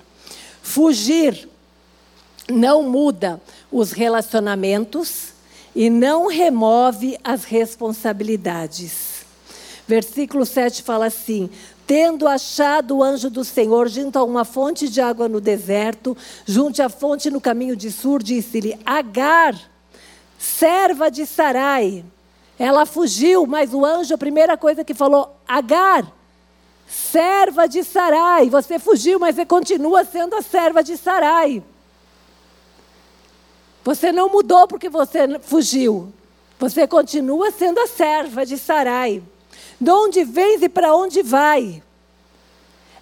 [0.62, 1.48] Fugir
[2.48, 5.33] não muda os relacionamentos
[5.75, 9.22] e não remove as responsabilidades.
[9.87, 11.51] Versículo 7 fala assim:
[11.87, 16.81] Tendo achado o anjo do Senhor junto a uma fonte de água no deserto, junto
[16.83, 19.59] à fonte no caminho de Sur, disse-lhe: Agar,
[20.38, 22.05] serva de Sarai,
[22.62, 26.07] ela fugiu, mas o anjo, a primeira coisa que falou, Agar,
[26.87, 28.48] serva de Sarai.
[28.48, 31.61] Você fugiu, mas você continua sendo a serva de Sarai.
[33.83, 36.12] Você não mudou porque você fugiu.
[36.61, 39.20] Você continua sendo a serva de Sarai.
[39.81, 41.83] De onde vens e para onde vai?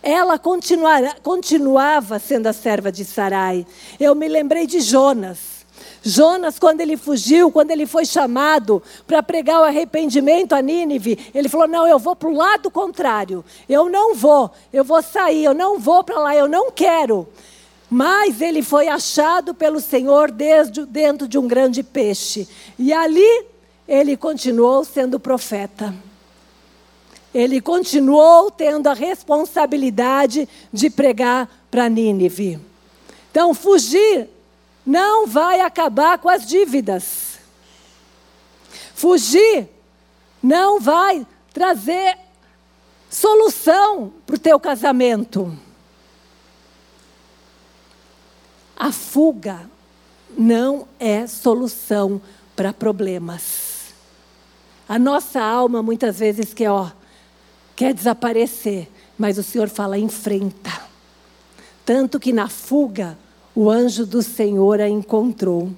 [0.03, 3.67] Ela continuava sendo a serva de Sarai.
[3.99, 5.60] Eu me lembrei de Jonas.
[6.03, 11.49] Jonas, quando ele fugiu, quando ele foi chamado para pregar o arrependimento a Nínive, ele
[11.49, 13.45] falou: Não, eu vou para o lado contrário.
[13.69, 17.29] Eu não vou, eu vou sair, eu não vou para lá, eu não quero.
[17.91, 22.49] Mas ele foi achado pelo Senhor desde dentro de um grande peixe.
[22.79, 23.45] E ali
[23.87, 25.93] ele continuou sendo profeta.
[27.35, 32.59] Ele continuou tendo a responsabilidade de pregar para Nínive.
[33.31, 34.29] Então, fugir
[34.91, 37.39] não vai acabar com as dívidas.
[38.93, 39.69] Fugir
[40.43, 41.25] não vai
[41.55, 42.19] trazer
[43.09, 45.57] solução para o teu casamento.
[48.77, 49.71] A fuga
[50.37, 52.21] não é solução
[52.57, 53.95] para problemas.
[54.89, 56.91] A nossa alma muitas vezes quer, ó,
[57.77, 60.83] quer desaparecer, mas o Senhor fala enfrenta.
[61.87, 63.17] Tanto que na fuga
[63.61, 65.71] o anjo do Senhor a encontrou.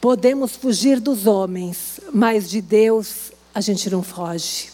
[0.00, 4.70] Podemos fugir dos homens, mas de Deus a gente não foge.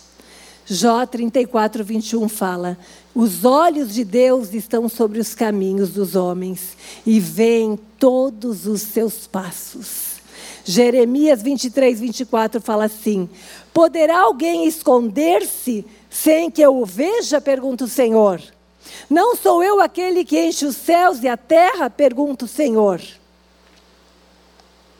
[0.66, 2.76] Jó 34, 21 fala:
[3.14, 6.76] Os olhos de Deus estão sobre os caminhos dos homens
[7.06, 10.16] e veem todos os seus passos.
[10.66, 13.26] Jeremias 23, 24 fala assim:
[13.72, 17.40] Poderá alguém esconder-se sem que eu o veja?
[17.40, 18.38] pergunta o Senhor.
[19.08, 21.88] Não sou eu aquele que enche os céus e a terra?
[21.88, 23.00] Pergunta o Senhor.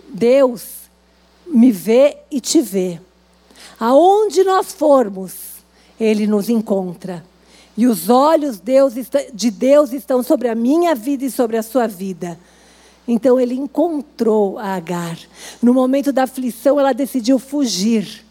[0.09, 0.63] Deus
[1.47, 3.01] me vê e te vê.
[3.79, 5.35] Aonde nós formos,
[5.99, 7.25] Ele nos encontra.
[7.77, 8.61] E os olhos
[9.35, 12.39] de Deus estão sobre a minha vida e sobre a sua vida.
[13.07, 15.19] Então ele encontrou a Agar.
[15.63, 18.25] No momento da aflição, ela decidiu fugir.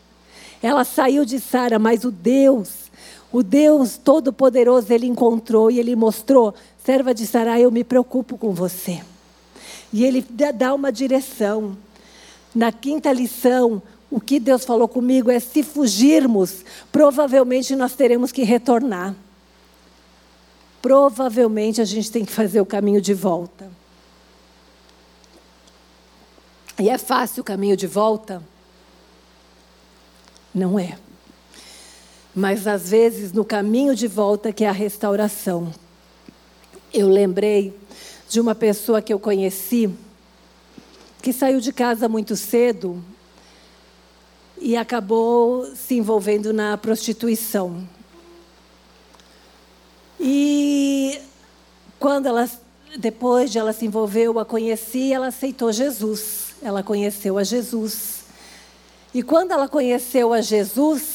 [0.61, 2.84] Ela saiu de Sara, mas o Deus,
[3.31, 6.53] o Deus Todo-Poderoso, ele encontrou e ele mostrou:
[6.83, 9.01] serva de Sara, eu me preocupo com você.
[9.91, 11.77] E ele dá uma direção.
[12.53, 18.43] Na quinta lição, o que Deus falou comigo é: se fugirmos, provavelmente nós teremos que
[18.43, 19.15] retornar.
[20.81, 23.69] Provavelmente a gente tem que fazer o caminho de volta.
[26.79, 28.43] E é fácil o caminho de volta?
[30.53, 30.97] Não é.
[32.35, 35.73] Mas às vezes no caminho de volta que é a restauração.
[36.93, 37.73] Eu lembrei
[38.29, 39.89] de uma pessoa que eu conheci
[41.21, 43.03] que saiu de casa muito cedo
[44.59, 47.87] e acabou se envolvendo na prostituição.
[50.19, 51.19] E
[51.99, 52.47] quando ela
[52.97, 58.23] depois de ela se envolver, eu a conheci, ela aceitou Jesus ela conheceu a Jesus.
[59.13, 61.14] E quando ela conheceu a Jesus,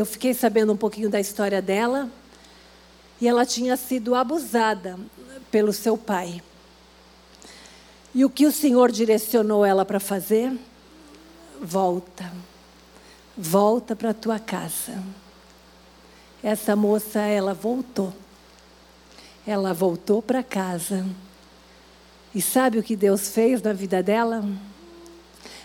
[0.00, 2.10] eu fiquei sabendo um pouquinho da história dela,
[3.20, 4.98] e ela tinha sido abusada
[5.50, 6.42] pelo seu pai.
[8.14, 10.52] E o que o Senhor direcionou ela para fazer?
[11.60, 12.32] Volta.
[13.36, 15.02] Volta para a tua casa.
[16.42, 18.12] Essa moça, ela voltou.
[19.46, 21.06] Ela voltou para casa
[22.34, 24.44] e sabe o que Deus fez na vida dela?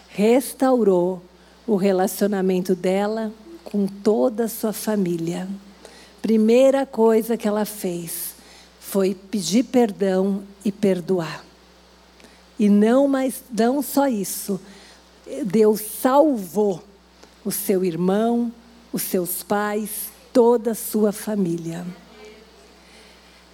[0.10, 1.22] Restaurou
[1.68, 3.32] o relacionamento dela
[3.64, 5.48] com toda a sua família.
[6.22, 8.34] Primeira coisa que ela fez
[8.80, 11.44] foi pedir perdão e perdoar.
[12.60, 14.60] E não mais, não só isso.
[15.46, 16.84] Deus salvou
[17.44, 18.52] o seu irmão,
[18.92, 21.86] os seus pais, toda a sua família.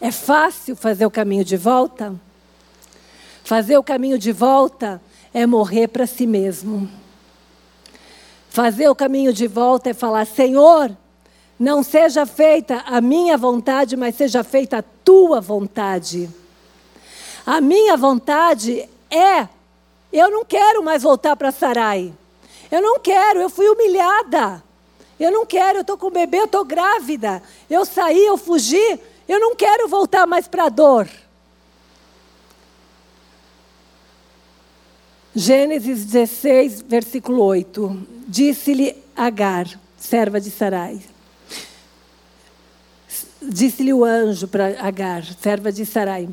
[0.02, 2.14] É fácil fazer o caminho de volta?
[3.44, 5.02] Fazer o caminho de volta
[5.34, 6.90] é morrer para si mesmo.
[8.62, 10.92] Fazer o caminho de volta é falar: Senhor,
[11.58, 16.30] não seja feita a minha vontade, mas seja feita a tua vontade.
[17.46, 19.48] A minha vontade é:
[20.12, 22.14] eu não quero mais voltar para Sarai.
[22.70, 24.62] Eu não quero, eu fui humilhada.
[25.18, 27.42] Eu não quero, eu estou com o bebê, eu estou grávida.
[27.70, 31.08] Eu saí, eu fugi, eu não quero voltar mais para a dor.
[35.36, 38.08] Gênesis 16, versículo 8.
[38.28, 41.00] Disse-lhe Agar, serva de Sarai.
[43.40, 46.28] Disse-lhe o anjo para Agar, serva de Sarai: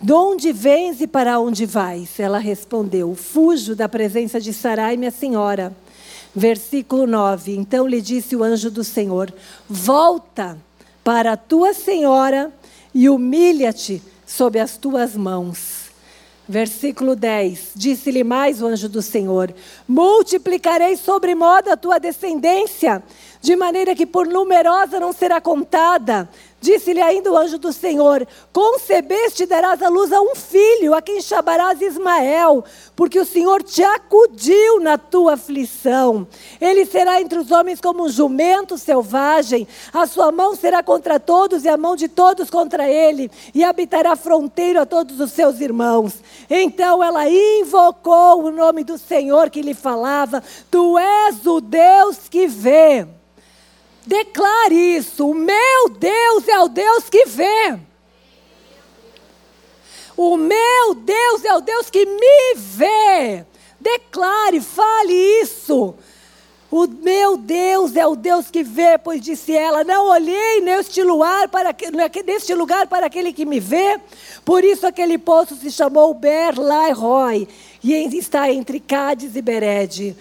[0.00, 2.18] De onde vens e para onde vais?
[2.18, 5.72] Ela respondeu: Fujo da presença de Sarai, minha senhora.
[6.34, 7.54] Versículo 9.
[7.54, 9.32] Então lhe disse o anjo do Senhor:
[9.68, 10.58] Volta
[11.04, 12.52] para a tua senhora
[12.92, 15.87] e humilha-te sob as tuas mãos.
[16.48, 19.54] Versículo 10: Disse-lhe mais o anjo do Senhor:
[19.86, 23.02] Multiplicarei sobre modo a tua descendência,
[23.40, 26.26] de maneira que por numerosa não será contada.
[26.60, 31.00] Disse-lhe ainda o anjo do Senhor: Concebeste e darás à luz a um filho, a
[31.00, 32.64] quem chamarás Ismael,
[32.96, 36.26] porque o Senhor te acudiu na tua aflição.
[36.60, 41.64] Ele será entre os homens como um jumento selvagem, a sua mão será contra todos
[41.64, 46.14] e a mão de todos contra ele, e habitará fronteiro a todos os seus irmãos.
[46.50, 52.48] Então ela invocou o nome do Senhor que lhe falava: Tu és o Deus que
[52.48, 53.17] vê.
[54.08, 55.28] Declare isso.
[55.28, 57.78] O meu Deus é o Deus que vê.
[60.16, 63.44] O meu Deus é o Deus que me vê.
[63.78, 65.94] Declare, fale isso.
[66.70, 71.48] O meu Deus é o Deus que vê, pois disse ela: Não olhei neste lugar
[71.48, 71.76] para,
[72.24, 74.00] neste lugar para aquele que me vê.
[74.42, 77.46] Por isso aquele poço se chamou Ber Lai
[77.84, 80.16] e está entre Cádiz e Bered.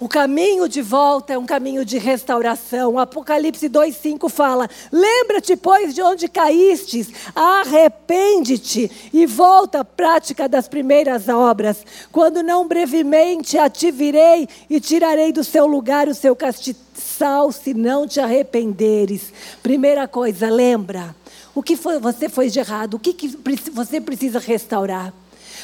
[0.00, 3.00] O caminho de volta é um caminho de restauração.
[3.00, 11.28] Apocalipse 2,5 fala: Lembra-te, pois, de onde caístes, arrepende-te e volta à prática das primeiras
[11.28, 17.50] obras, quando não brevemente a te virei e tirarei do seu lugar o seu castiçal,
[17.50, 19.32] se não te arrependeres.
[19.64, 21.12] Primeira coisa, lembra.
[21.52, 22.94] O que foi, você fez de errado?
[22.94, 23.36] O que, que
[23.72, 25.12] você precisa restaurar?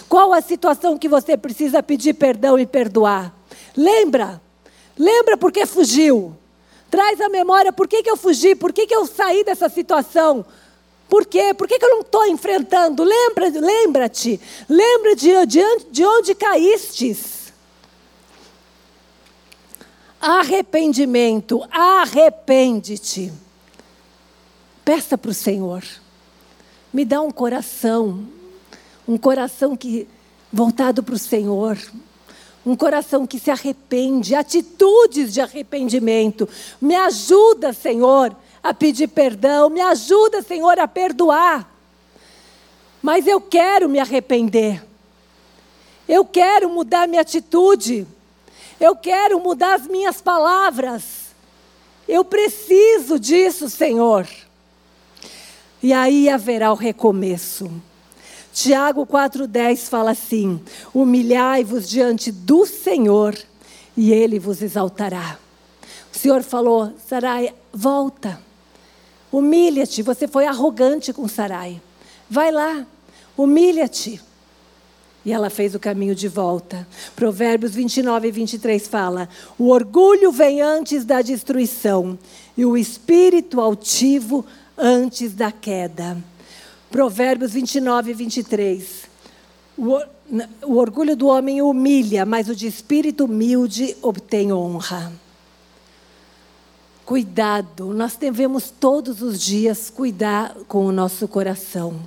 [0.08, 3.43] Qual a situação que você precisa pedir perdão e perdoar?
[3.76, 4.40] Lembra?
[4.96, 6.36] Lembra por que fugiu?
[6.90, 10.46] Traz a memória por que, que eu fugi, por que, que eu saí dessa situação.
[11.08, 11.52] Por quê?
[11.52, 13.02] Por que, que eu não estou enfrentando?
[13.02, 14.40] Lembra, lembra-te.
[14.68, 15.60] Lembra de, de,
[15.90, 17.52] de onde caístes.
[20.20, 21.66] Arrependimento.
[21.70, 23.32] Arrepende-te.
[24.84, 25.82] Peça para o Senhor.
[26.92, 28.26] Me dá um coração.
[29.06, 30.08] Um coração que
[30.52, 31.76] voltado para o Senhor
[32.64, 36.48] um coração que se arrepende, atitudes de arrependimento.
[36.80, 41.70] Me ajuda, Senhor, a pedir perdão, me ajuda, Senhor, a perdoar.
[43.02, 44.82] Mas eu quero me arrepender.
[46.08, 48.06] Eu quero mudar minha atitude.
[48.80, 51.34] Eu quero mudar as minhas palavras.
[52.08, 54.26] Eu preciso disso, Senhor.
[55.82, 57.70] E aí haverá o recomeço.
[58.54, 60.60] Tiago 4,10 fala assim:
[60.94, 63.36] Humilhai-vos diante do Senhor
[63.96, 65.36] e ele vos exaltará.
[66.14, 68.40] O Senhor falou: Sarai, volta,
[69.32, 70.02] humilha-te.
[70.02, 71.82] Você foi arrogante com Sarai.
[72.30, 72.86] Vai lá,
[73.36, 74.20] humilha-te.
[75.24, 76.86] E ela fez o caminho de volta.
[77.16, 79.28] Provérbios 29 e 23 fala:
[79.58, 82.16] O orgulho vem antes da destruição,
[82.56, 84.46] e o espírito altivo
[84.78, 86.16] antes da queda.
[86.94, 89.02] Provérbios 29 e 23.
[89.76, 90.00] O,
[90.62, 95.12] o orgulho do homem humilha, mas o de espírito humilde obtém honra.
[97.04, 101.98] Cuidado, nós devemos todos os dias cuidar com o nosso coração.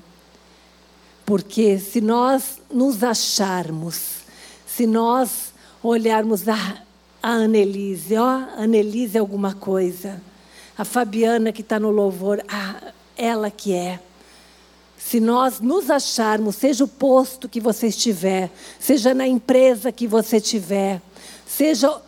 [1.25, 4.19] Porque se nós nos acharmos,
[4.65, 6.81] se nós olharmos a,
[7.21, 10.21] a Annelise, ó, a Annelise é alguma coisa,
[10.77, 13.99] a Fabiana que está no louvor, ah, ela que é.
[15.09, 20.41] Se nós nos acharmos, seja o posto que você estiver, seja na empresa que você
[20.41, 21.01] tiver,
[21.45, 22.01] seja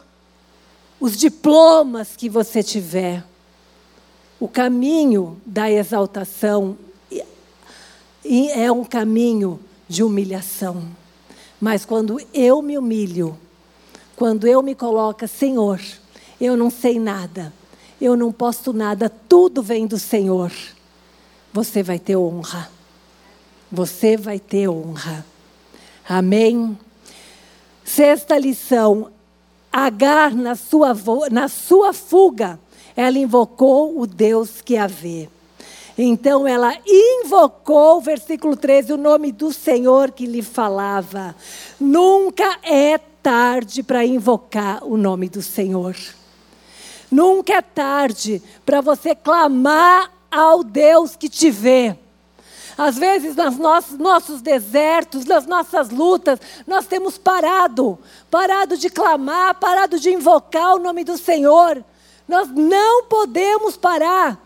[1.00, 3.24] os diplomas que você tiver,
[4.38, 6.78] o caminho da exaltação
[8.26, 10.84] é um caminho de humilhação.
[11.58, 13.40] Mas quando eu me humilho,
[14.18, 15.80] quando eu me coloco, Senhor,
[16.42, 17.54] eu não sei nada,
[18.02, 20.52] eu não posso nada, tudo vem do Senhor,
[21.54, 22.78] você vai ter honra.
[23.72, 25.26] Você vai ter honra.
[26.08, 26.78] Amém?
[27.84, 29.12] Sexta lição.
[29.72, 30.96] Agar, na sua,
[31.32, 32.60] na sua fuga,
[32.96, 35.30] ela invocou o Deus que a vê.
[35.98, 41.36] Então ela invocou, versículo 13, o nome do Senhor que lhe falava.
[41.80, 45.96] Nunca é tarde para invocar o nome do Senhor.
[47.12, 51.96] Nunca é tarde para você clamar ao Deus que te vê.
[52.80, 53.58] Às vezes, nos
[53.98, 58.00] nossos, desertos, nas nossas lutas, nós temos parado
[58.32, 61.84] parado de clamar, parado de invocar o nome do Senhor.
[62.26, 64.40] Nós não podemos parar.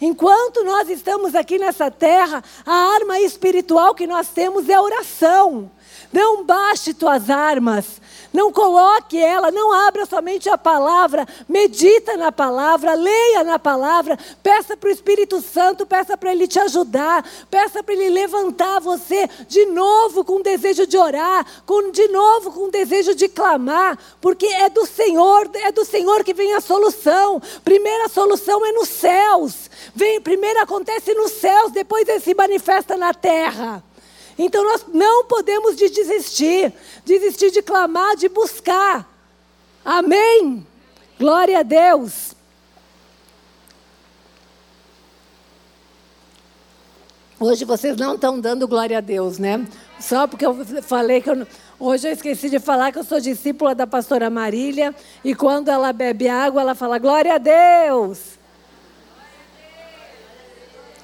[0.00, 5.70] Enquanto nós estamos aqui nessa terra, a arma espiritual que nós temos é a oração.
[6.14, 8.00] Não baixe tuas armas.
[8.32, 14.76] Não coloque ela, não abra somente a palavra, medita na palavra, leia na palavra, peça
[14.76, 19.66] para o Espírito Santo, peça para ele te ajudar, peça para ele levantar você de
[19.66, 24.84] novo com desejo de orar, com, de novo com desejo de clamar, porque é do
[24.84, 27.40] Senhor, é do Senhor que vem a solução.
[27.64, 29.70] Primeira solução é nos céus.
[29.94, 33.82] Vem, primeiro acontece nos céus, depois ele se manifesta na terra.
[34.38, 36.72] Então nós não podemos de desistir,
[37.04, 39.08] desistir de clamar, de buscar.
[39.84, 40.66] Amém?
[41.18, 42.34] Glória a Deus.
[47.38, 49.66] Hoje vocês não estão dando glória a Deus, né?
[50.00, 51.46] Só porque eu falei que eu,
[51.78, 55.92] hoje eu esqueci de falar que eu sou discípula da pastora Marília e quando ela
[55.92, 58.33] bebe água, ela fala glória a Deus.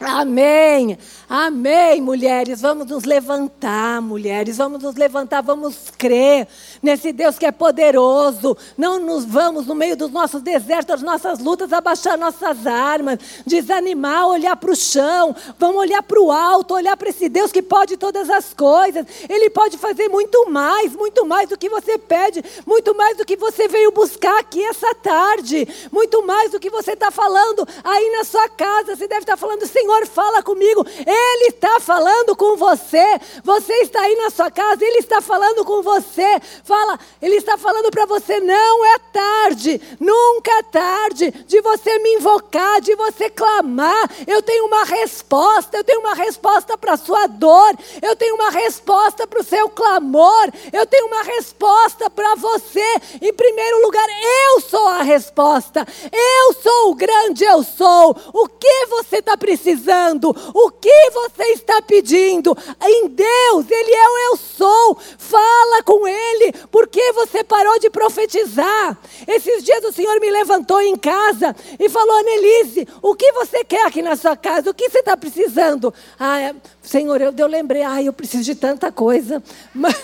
[0.01, 0.99] Amém.
[1.29, 2.63] Amém, mulheres.
[2.63, 4.57] Vamos nos levantar, mulheres.
[4.57, 6.49] Vamos nos levantar, vamos crer
[6.83, 8.57] nesse Deus que é poderoso.
[8.79, 14.27] Não nos vamos, no meio dos nossos desertos, das nossas lutas, abaixar nossas armas, desanimar,
[14.27, 15.37] olhar para o chão.
[15.59, 19.05] Vamos olhar para o alto, olhar para esse Deus que pode todas as coisas.
[19.29, 23.37] Ele pode fazer muito mais, muito mais do que você pede, muito mais do que
[23.37, 28.25] você veio buscar aqui essa tarde, muito mais do que você está falando aí na
[28.25, 28.97] sua casa.
[28.97, 33.19] Você deve estar falando, Senhor Senhor fala comigo, Ele está falando com você.
[33.43, 36.41] Você está aí na sua casa, Ele está falando com você.
[36.63, 42.15] Fala, Ele está falando para você: não é tarde, nunca é tarde de você me
[42.15, 44.09] invocar, de você clamar.
[44.27, 48.51] Eu tenho uma resposta, eu tenho uma resposta para a sua dor, eu tenho uma
[48.51, 52.95] resposta para o seu clamor, eu tenho uma resposta para você.
[53.21, 54.07] Em primeiro lugar,
[54.55, 58.17] eu sou a resposta, eu sou o grande eu sou.
[58.33, 59.80] O que você está precisando?
[59.81, 62.57] Precisando, o que você está pedindo.
[62.83, 64.99] Em Deus, Ele é o eu sou.
[65.19, 68.99] Fala com Ele, porque você parou de profetizar.
[69.27, 73.87] Esses dias o Senhor me levantou em casa e falou: Anelise, o que você quer
[73.87, 74.71] aqui na sua casa?
[74.71, 75.93] O que você está precisando?
[76.19, 79.43] Ah, Senhor, eu, eu lembrei, ah, eu preciso de tanta coisa.
[79.75, 79.95] Mas,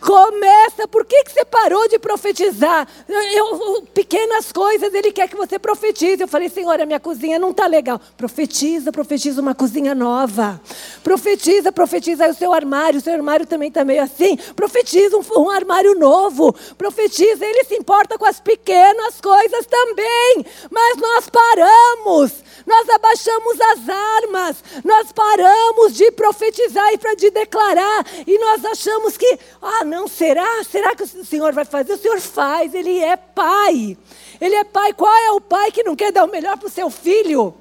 [0.00, 2.86] Começa, por que, que você parou de profetizar?
[3.08, 6.22] Eu, pequenas coisas, Ele quer que você profetize.
[6.22, 8.00] Eu falei, Senhor, a minha cozinha não está legal.
[8.16, 10.60] Profetiza, profetiza uma cozinha nova.
[11.02, 13.00] Profetiza, profetiza aí o seu armário.
[13.00, 14.36] O seu armário também está meio assim.
[14.54, 16.54] Profetiza um, um armário novo.
[16.76, 20.46] Profetiza, Ele se importa com as pequenas coisas também.
[20.70, 22.32] Mas nós paramos,
[22.64, 28.06] nós abaixamos as armas, nós paramos de profetizar e para de declarar.
[28.24, 30.62] E nós achamos que, ah, não, será?
[30.62, 31.94] Será que o Senhor vai fazer?
[31.94, 33.98] O Senhor faz, Ele é pai.
[34.40, 34.92] Ele é pai.
[34.92, 37.52] Qual é o pai que não quer dar o melhor para o seu filho?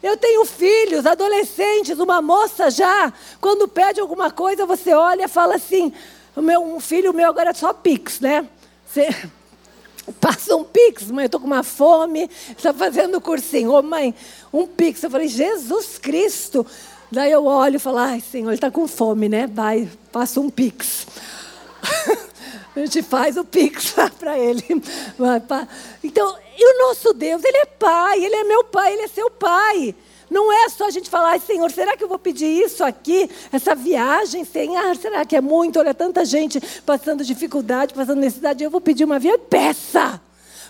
[0.00, 3.12] Eu tenho filhos, adolescentes, uma moça já.
[3.40, 5.92] Quando pede alguma coisa, você olha e fala assim:
[6.36, 8.46] meu, um filho meu agora é só Pix, né?
[8.86, 9.08] Você
[10.20, 13.72] passa um Pix, mãe, eu estou com uma fome, está fazendo cursinho.
[13.72, 14.14] Ô mãe,
[14.52, 15.02] um Pix.
[15.02, 16.64] Eu falei, Jesus Cristo.
[17.10, 19.46] Daí eu olho e falo, ai, Senhor, ele está com fome, né?
[19.46, 21.06] Vai, passa um Pix.
[22.74, 24.64] A gente faz o pix para ele.
[26.04, 29.30] Então, e o nosso Deus, Ele é Pai, Ele é meu Pai, Ele é seu
[29.30, 29.94] Pai.
[30.30, 33.74] Não é só a gente falar, Senhor, será que eu vou pedir isso aqui, essa
[33.74, 34.94] viagem, Senhor?
[34.96, 35.80] Será que é muito?
[35.80, 38.62] Olha, tanta gente passando dificuldade, passando necessidade.
[38.62, 39.40] Eu vou pedir uma viagem.
[39.50, 40.20] Peça!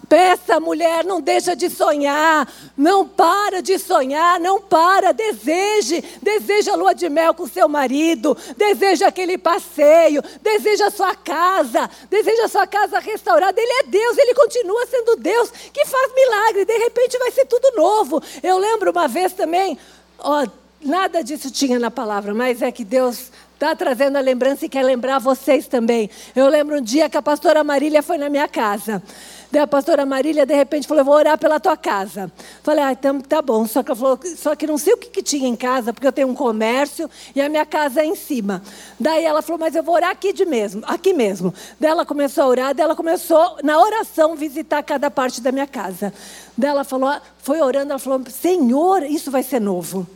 [0.08, 2.48] Peça, mulher, não deixa de sonhar.
[2.76, 5.12] Não para de sonhar, não para.
[5.12, 11.14] Deseje, deseja a lua de mel com seu marido, deseja aquele passeio, deseja a sua
[11.14, 13.60] casa, deseja a sua casa restaurada.
[13.60, 16.64] Ele é Deus, ele continua sendo Deus que faz milagre.
[16.64, 18.22] De repente vai ser tudo novo.
[18.42, 19.78] Eu lembro uma vez também,
[20.18, 20.46] ó,
[20.80, 23.30] nada disso tinha na palavra, mas é que Deus
[23.60, 26.08] está trazendo a lembrança e quer lembrar vocês também.
[26.34, 29.02] Eu lembro um dia que a pastora Marília foi na minha casa.
[29.50, 32.30] Daí a pastora Marília, de repente, falou: Eu vou orar pela tua casa.
[32.62, 33.66] Falei: Ah, então tá bom.
[33.66, 36.12] Só que, falou, só que não sei o que, que tinha em casa, porque eu
[36.12, 38.62] tenho um comércio e a minha casa é em cima.
[38.98, 41.52] Daí ela falou: Mas eu vou orar aqui de mesmo, aqui mesmo.
[41.80, 45.66] Daí ela começou a orar, daí ela começou, na oração, visitar cada parte da minha
[45.66, 46.14] casa.
[46.56, 50.06] Daí ela falou, foi orando, ela falou: Senhor, isso vai ser novo.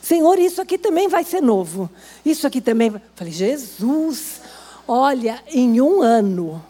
[0.00, 1.90] Senhor, isso aqui também vai ser novo.
[2.24, 2.94] Isso aqui também.
[3.16, 4.40] Falei, Jesus,
[4.86, 6.62] olha, em um ano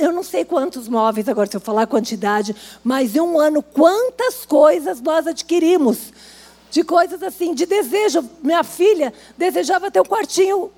[0.00, 2.54] eu não sei quantos móveis, agora se eu falar a quantidade,
[2.84, 6.12] mas em um ano, quantas coisas nós adquirimos.
[6.70, 8.28] De coisas assim, de desejo.
[8.42, 10.70] Minha filha desejava ter um quartinho,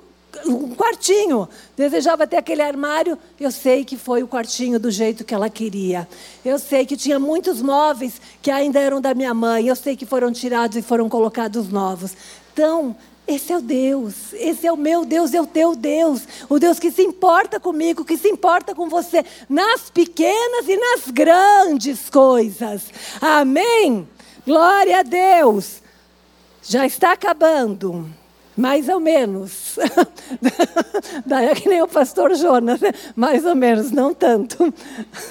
[0.47, 3.19] um quartinho, desejava ter aquele armário.
[3.41, 6.07] Eu sei que foi o quartinho do jeito que ela queria.
[6.45, 9.67] Eu sei que tinha muitos móveis que ainda eram da minha mãe.
[9.67, 12.13] Eu sei que foram tirados e foram colocados novos.
[12.53, 12.95] Então,
[13.29, 16.79] esse é o Deus, esse é o meu Deus, é o teu Deus, o Deus
[16.79, 22.91] que se importa comigo, que se importa com você, nas pequenas e nas grandes coisas.
[23.21, 24.09] Amém?
[24.47, 25.83] Glória a Deus.
[26.63, 28.09] Já está acabando.
[28.59, 29.79] Mais ou menos.
[31.25, 32.91] Daí é que nem o pastor Jonas, né?
[33.15, 34.75] mais ou menos, não tanto.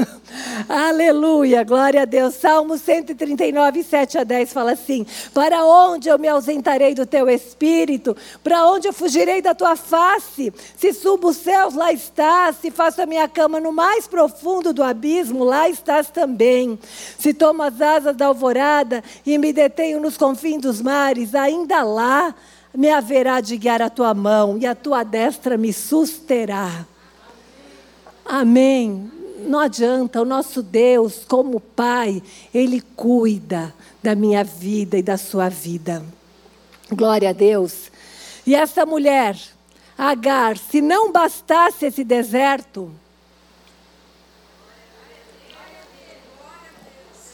[0.70, 2.36] Aleluia, glória a Deus.
[2.36, 8.16] Salmo 139, 7 a 10 fala assim: Para onde eu me ausentarei do teu espírito?
[8.42, 10.54] Para onde eu fugirei da tua face?
[10.78, 12.56] Se subo os céus, lá estás.
[12.62, 16.80] Se faço a minha cama no mais profundo do abismo, lá estás também.
[17.20, 22.34] Se tomo as asas da alvorada e me detenho nos confins dos mares, ainda lá
[22.78, 26.86] me haverá de guiar a tua mão e a tua destra me susterá.
[28.24, 29.12] Amém.
[29.40, 32.22] Não adianta, o nosso Deus, como Pai,
[32.54, 33.74] Ele cuida
[34.04, 36.04] da minha vida e da sua vida.
[36.92, 37.92] Glória a Deus.
[38.46, 39.36] E essa mulher,
[39.98, 42.92] Agar, se não bastasse esse deserto,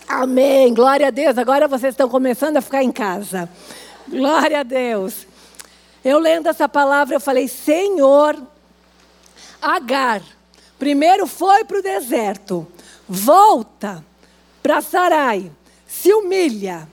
[0.08, 1.38] Amém, glória a Deus.
[1.38, 3.50] Agora vocês estão começando a ficar em casa.
[4.08, 5.33] Glória a Deus.
[6.04, 8.42] Eu lendo essa palavra, eu falei: Senhor,
[9.62, 10.22] Agar,
[10.78, 12.68] primeiro foi para o deserto,
[13.08, 14.04] volta
[14.62, 15.50] para Sarai,
[15.88, 16.88] se humilha,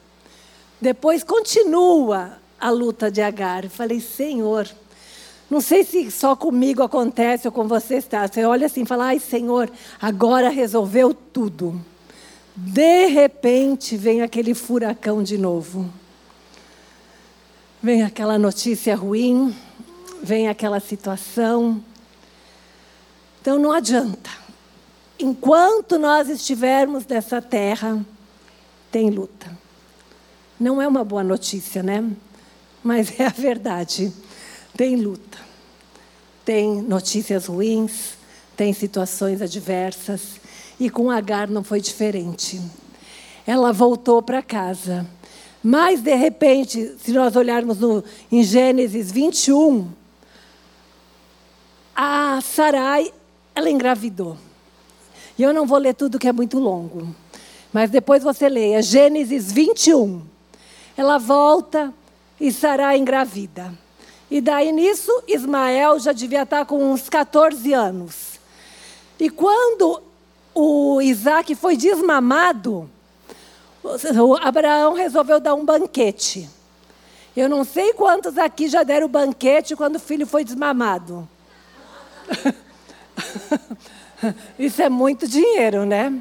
[0.81, 3.65] depois continua a luta de Agar.
[3.65, 4.69] Eu falei: Senhor,
[5.51, 8.29] não sei se só comigo acontece ou com você está.
[8.29, 9.69] Você olha assim e fala: Ai, Senhor,
[10.01, 11.81] agora resolveu tudo.
[12.55, 15.91] De repente vem aquele furacão de novo.
[17.83, 19.57] Vem aquela notícia ruim,
[20.22, 21.83] vem aquela situação.
[23.41, 24.28] Então não adianta.
[25.18, 28.05] Enquanto nós estivermos nessa terra,
[28.93, 29.51] tem luta.
[30.59, 32.05] Não é uma boa notícia, né?
[32.85, 34.12] Mas é a verdade.
[34.76, 35.39] Tem luta.
[36.45, 38.11] Tem notícias ruins,
[38.59, 40.39] tem situações adversas.
[40.78, 42.61] E com Agar não foi diferente.
[43.47, 45.07] Ela voltou para casa
[45.63, 48.03] mas, de repente, se nós olharmos no,
[48.33, 49.91] em Gênesis 21,
[51.95, 53.13] a Sarai,
[53.55, 54.37] ela engravidou.
[55.39, 57.15] E eu não vou ler tudo que é muito longo.
[57.73, 60.23] Mas depois você leia Gênesis 21.
[60.97, 61.93] Ela volta
[62.41, 63.73] e Sarai engravida.
[64.31, 68.41] E daí nisso, Ismael já devia estar com uns 14 anos.
[69.19, 70.03] E quando
[70.55, 72.89] o Isaac foi desmamado,
[74.41, 76.49] Abraão resolveu dar um banquete.
[77.37, 81.28] Eu não sei quantos aqui já deram banquete quando o filho foi desmamado.
[84.59, 86.12] Isso é muito dinheiro, né?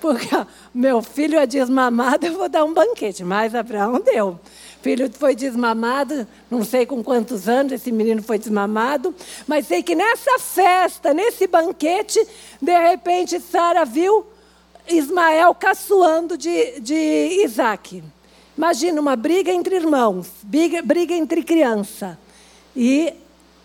[0.00, 0.28] Porque
[0.74, 3.22] meu filho é desmamado, eu vou dar um banquete.
[3.22, 4.40] Mas Abraão deu
[4.86, 9.12] filho foi desmamado, não sei com quantos anos esse menino foi desmamado,
[9.44, 12.24] mas sei que nessa festa, nesse banquete,
[12.62, 14.24] de repente Sara viu
[14.88, 18.02] Ismael caçoando de, de Isaac.
[18.56, 22.18] Imagina uma briga entre irmãos, briga, briga entre criança.
[22.74, 23.12] E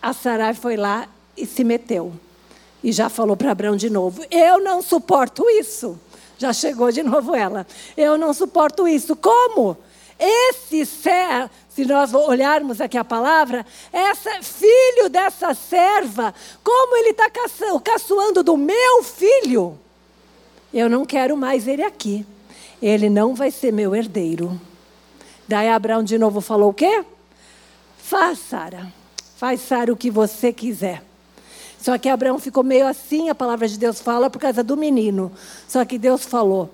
[0.00, 2.12] a Sarai foi lá e se meteu.
[2.82, 5.98] E já falou para Abraão de novo: Eu não suporto isso.
[6.36, 7.66] Já chegou de novo ela.
[7.96, 9.14] Eu não suporto isso.
[9.14, 9.76] Como?
[10.18, 17.30] Esse ser, se nós olharmos aqui a palavra, essa, filho dessa serva, como ele está
[17.82, 19.78] caçoando do meu filho,
[20.72, 22.26] eu não quero mais ele aqui.
[22.80, 24.60] Ele não vai ser meu herdeiro.
[25.46, 27.04] Daí Abraão de novo falou o quê?
[27.98, 28.92] Faz, Sara.
[29.36, 31.02] Faz, Sara, o que você quiser.
[31.80, 35.32] Só que Abraão ficou meio assim, a palavra de Deus fala, por causa do menino.
[35.66, 36.70] Só que Deus falou: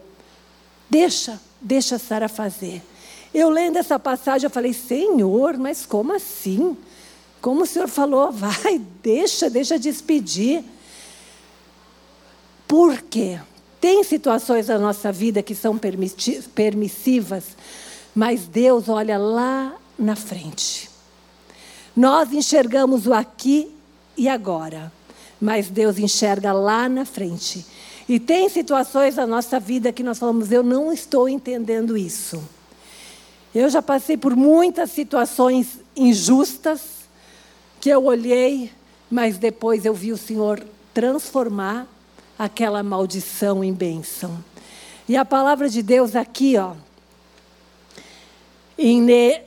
[0.89, 2.83] deixa, deixa Sara fazer.
[3.33, 6.77] Eu lendo essa passagem, eu falei, Senhor, mas como assim?
[7.41, 10.63] Como o Senhor falou, vai, deixa, deixa despedir.
[12.67, 13.41] Por quê?
[13.81, 15.79] Tem situações da nossa vida que são
[16.55, 17.45] permissivas,
[18.15, 20.91] mas Deus olha lá na frente.
[21.97, 23.71] Nós enxergamos o aqui
[24.17, 24.93] e agora,
[25.41, 27.65] mas Deus enxerga lá na frente.
[28.09, 32.43] E tem situações da nossa vida que nós falamos, eu não estou entendendo isso.
[33.55, 36.81] Eu já passei por muitas situações injustas
[37.81, 38.73] que eu olhei,
[39.11, 41.87] mas depois eu vi o Senhor transformar
[42.39, 44.39] aquela maldição em bênção.
[45.09, 46.75] E a palavra de Deus aqui, ó,
[48.79, 49.03] em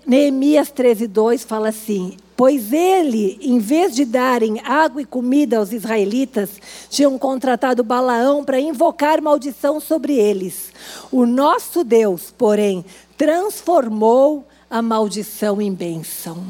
[0.06, 5.72] Neemias 13, 2, fala assim: Pois ele, em vez de darem água e comida aos
[5.72, 6.50] israelitas,
[6.90, 10.74] tinham contratado Balaão para invocar maldição sobre eles.
[11.12, 12.84] O nosso Deus, porém,
[13.18, 16.44] transformou a maldição em bênção.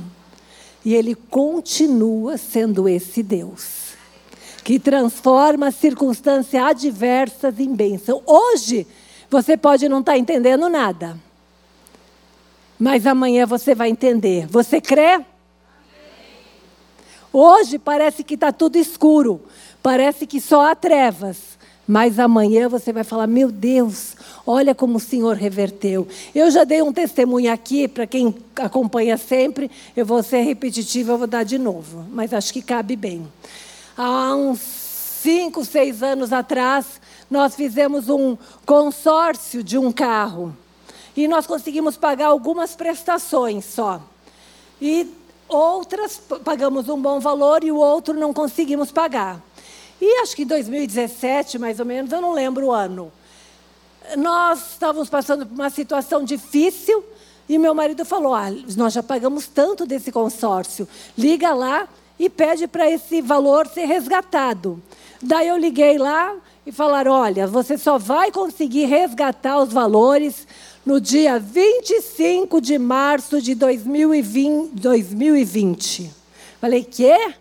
[0.84, 3.81] E ele continua sendo esse Deus
[4.72, 8.24] que transforma circunstâncias adversas em bênção.
[8.26, 8.88] Hoje,
[9.30, 11.18] você pode não estar tá entendendo nada,
[12.80, 14.48] mas amanhã você vai entender.
[14.48, 15.26] Você crê?
[17.34, 19.42] Hoje parece que está tudo escuro,
[19.84, 21.60] parece que só há trevas.
[21.86, 24.16] Mas amanhã você vai falar: meu Deus,
[24.48, 26.08] olha como o Senhor reverteu.
[26.34, 31.18] Eu já dei um testemunho aqui, para quem acompanha sempre, eu vou ser repetitiva, eu
[31.18, 33.28] vou dar de novo, mas acho que cabe bem.
[34.04, 37.00] Há uns cinco, seis anos atrás,
[37.30, 38.36] nós fizemos um
[38.66, 40.58] consórcio de um carro.
[41.16, 44.02] E nós conseguimos pagar algumas prestações só.
[44.82, 45.08] E
[45.48, 49.40] outras pagamos um bom valor e o outro não conseguimos pagar.
[50.02, 53.14] E acho que em 2017, mais ou menos, eu não lembro o ano,
[54.18, 57.04] nós estávamos passando por uma situação difícil
[57.48, 61.88] e meu marido falou: ah, nós já pagamos tanto desse consórcio, liga lá
[62.22, 64.80] e pede para esse valor ser resgatado.
[65.20, 70.48] Daí eu liguei lá e falaram: olha, você só vai conseguir resgatar os valores
[70.86, 74.70] no dia 25 de março de 2020.
[74.76, 76.12] 2020.
[76.62, 77.34] Falei: quê?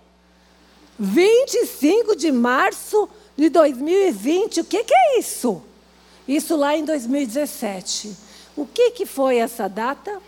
[0.99, 3.07] 25 de março
[3.37, 5.63] de 2020, o que, que é isso?
[6.27, 8.17] Isso lá em 2017.
[8.57, 10.23] O que, que foi essa data?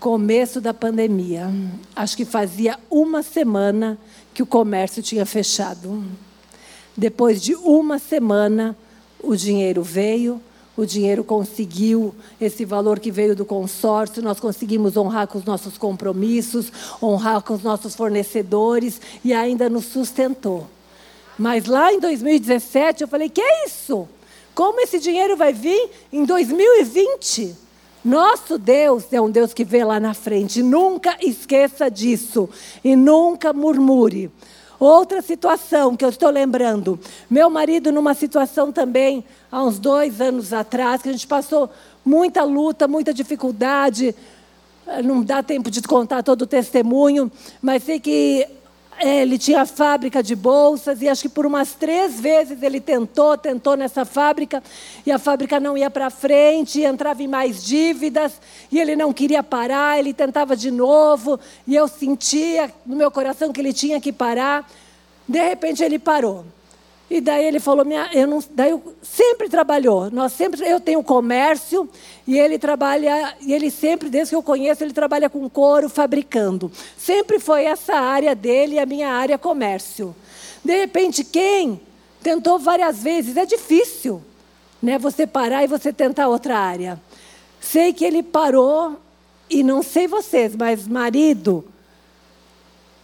[0.00, 1.50] Começo da pandemia.
[1.96, 3.98] Acho que fazia uma semana
[4.32, 6.04] que o comércio tinha fechado.
[6.96, 8.76] Depois de uma semana,
[9.20, 10.40] o dinheiro veio,
[10.76, 15.76] o dinheiro conseguiu esse valor que veio do consórcio, nós conseguimos honrar com os nossos
[15.76, 16.72] compromissos,
[17.02, 20.68] honrar com os nossos fornecedores e ainda nos sustentou.
[21.36, 24.08] Mas lá em 2017 eu falei: que é isso?
[24.54, 27.66] Como esse dinheiro vai vir em 2020?
[28.08, 30.62] Nosso Deus é um Deus que vê lá na frente.
[30.62, 32.48] Nunca esqueça disso
[32.82, 34.30] e nunca murmure.
[34.80, 36.98] Outra situação que eu estou lembrando,
[37.28, 41.68] meu marido numa situação também, há uns dois anos atrás, que a gente passou
[42.02, 44.14] muita luta, muita dificuldade,
[45.04, 47.30] não dá tempo de contar todo o testemunho,
[47.60, 48.48] mas sei que
[49.00, 53.76] ele tinha fábrica de bolsas e acho que por umas três vezes ele tentou, tentou
[53.76, 54.62] nessa fábrica
[55.06, 58.40] e a fábrica não ia para frente, entrava em mais dívidas
[58.70, 63.52] e ele não queria parar, ele tentava de novo e eu sentia no meu coração
[63.52, 64.68] que ele tinha que parar.
[65.28, 66.44] De repente ele parou.
[67.10, 70.10] E daí ele falou, minha, eu não, daí eu, sempre trabalhou.
[70.10, 71.88] Nós sempre, eu tenho comércio
[72.26, 76.70] e ele trabalha, e ele sempre, desde que eu conheço, ele trabalha com couro, fabricando.
[76.98, 80.14] Sempre foi essa área dele, a minha área comércio.
[80.62, 81.80] De repente, quem
[82.22, 84.22] tentou várias vezes, é difícil,
[84.82, 84.98] né?
[84.98, 87.00] Você parar e você tentar outra área.
[87.58, 88.98] Sei que ele parou
[89.48, 91.64] e não sei vocês, mas marido,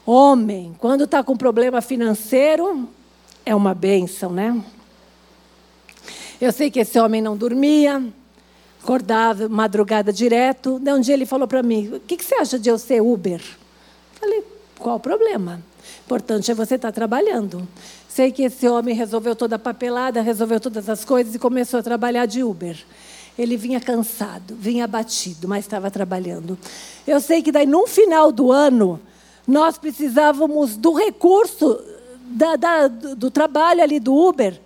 [0.05, 2.87] homem, quando está com problema financeiro,
[3.45, 4.63] é uma bênção, né?
[6.41, 8.03] Eu sei que esse homem não dormia,
[8.83, 10.79] acordava madrugada direto.
[10.79, 13.01] De um dia ele falou para mim: O que, que, você acha de eu ser
[13.01, 13.43] Uber?
[14.21, 14.45] Falei:
[14.79, 15.63] Qual o problema?
[16.05, 17.67] Importante é você estar tá trabalhando.
[18.09, 21.83] Sei que esse homem resolveu toda a papelada, resolveu todas as coisas e começou a
[21.83, 22.77] trabalhar de Uber.
[23.37, 26.57] Ele vinha cansado, vinha abatido, mas estava trabalhando.
[27.07, 29.01] Eu sei que daí, no final do ano,
[29.47, 31.83] nós precisávamos do recurso
[32.25, 34.61] da, da, do trabalho ali do Uber,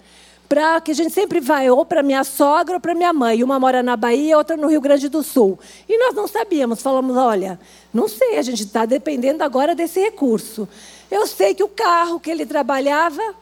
[0.49, 3.45] para que a gente sempre vai ou para minha sogra ou para minha mãe.
[3.45, 5.59] Uma mora na Bahia, outra no Rio Grande do Sul.
[5.89, 7.61] E nós não sabíamos, falamos, olha,
[7.93, 10.67] não sei, a gente está dependendo agora desse recurso.
[11.11, 13.35] Eu sei que o carro que ele trabalhava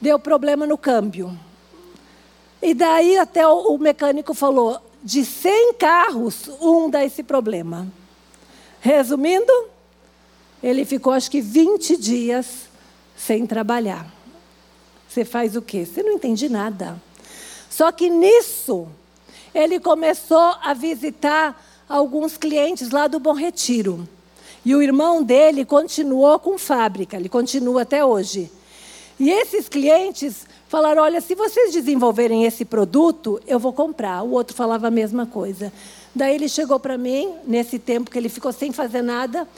[0.00, 1.36] deu problema no câmbio.
[2.62, 7.86] E daí até o, mecânico falou, de 100 carros, um dá esse problema.
[8.80, 9.52] Resumindo,
[10.62, 12.65] ele ficou acho que 20 dias
[13.16, 14.06] sem trabalhar.
[15.08, 15.86] Você faz o quê?
[15.86, 17.00] Você não entende nada.
[17.70, 18.88] Só que nisso,
[19.54, 24.06] ele começou a visitar alguns clientes lá do Bom Retiro.
[24.64, 28.50] E o irmão dele continuou com fábrica, ele continua até hoje.
[29.18, 34.22] E esses clientes falaram: olha, se vocês desenvolverem esse produto, eu vou comprar.
[34.22, 35.72] O outro falava a mesma coisa.
[36.14, 39.48] Daí ele chegou para mim, nesse tempo que ele ficou sem fazer nada,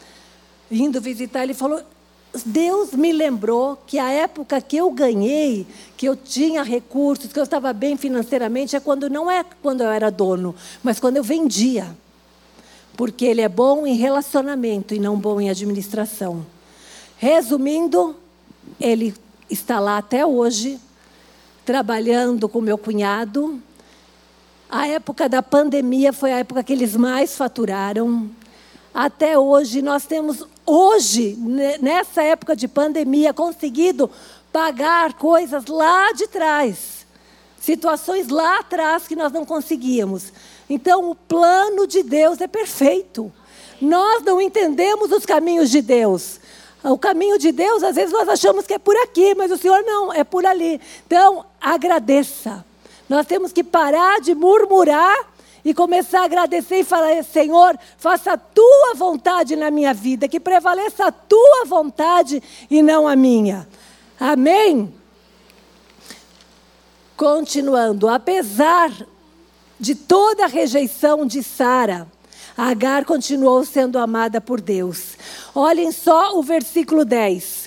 [0.70, 1.82] indo visitar, ele falou:
[2.44, 5.66] Deus me lembrou que a época que eu ganhei,
[5.96, 9.88] que eu tinha recursos, que eu estava bem financeiramente, é quando não é quando eu
[9.88, 11.86] era dono, mas quando eu vendia.
[12.96, 16.44] Porque ele é bom em relacionamento e não bom em administração.
[17.16, 18.14] Resumindo,
[18.80, 19.14] ele
[19.48, 20.78] está lá até hoje,
[21.64, 23.60] trabalhando com meu cunhado.
[24.68, 28.30] A época da pandemia foi a época que eles mais faturaram.
[29.00, 31.38] Até hoje nós temos hoje,
[31.80, 34.10] nessa época de pandemia, conseguido
[34.52, 37.06] pagar coisas lá de trás,
[37.60, 40.32] situações lá atrás que nós não conseguíamos.
[40.68, 43.32] Então, o plano de Deus é perfeito.
[43.80, 46.40] Nós não entendemos os caminhos de Deus.
[46.82, 49.80] O caminho de Deus, às vezes nós achamos que é por aqui, mas o Senhor
[49.84, 50.80] não, é por ali.
[51.06, 52.64] Então, agradeça.
[53.08, 55.37] Nós temos que parar de murmurar
[55.68, 60.40] e começar a agradecer e falar: Senhor, faça a tua vontade na minha vida, que
[60.40, 63.68] prevaleça a tua vontade e não a minha.
[64.18, 64.94] Amém?
[67.14, 68.90] Continuando, apesar
[69.78, 72.08] de toda a rejeição de Sara,
[72.56, 75.16] Agar continuou sendo amada por Deus.
[75.54, 77.57] Olhem só o versículo 10.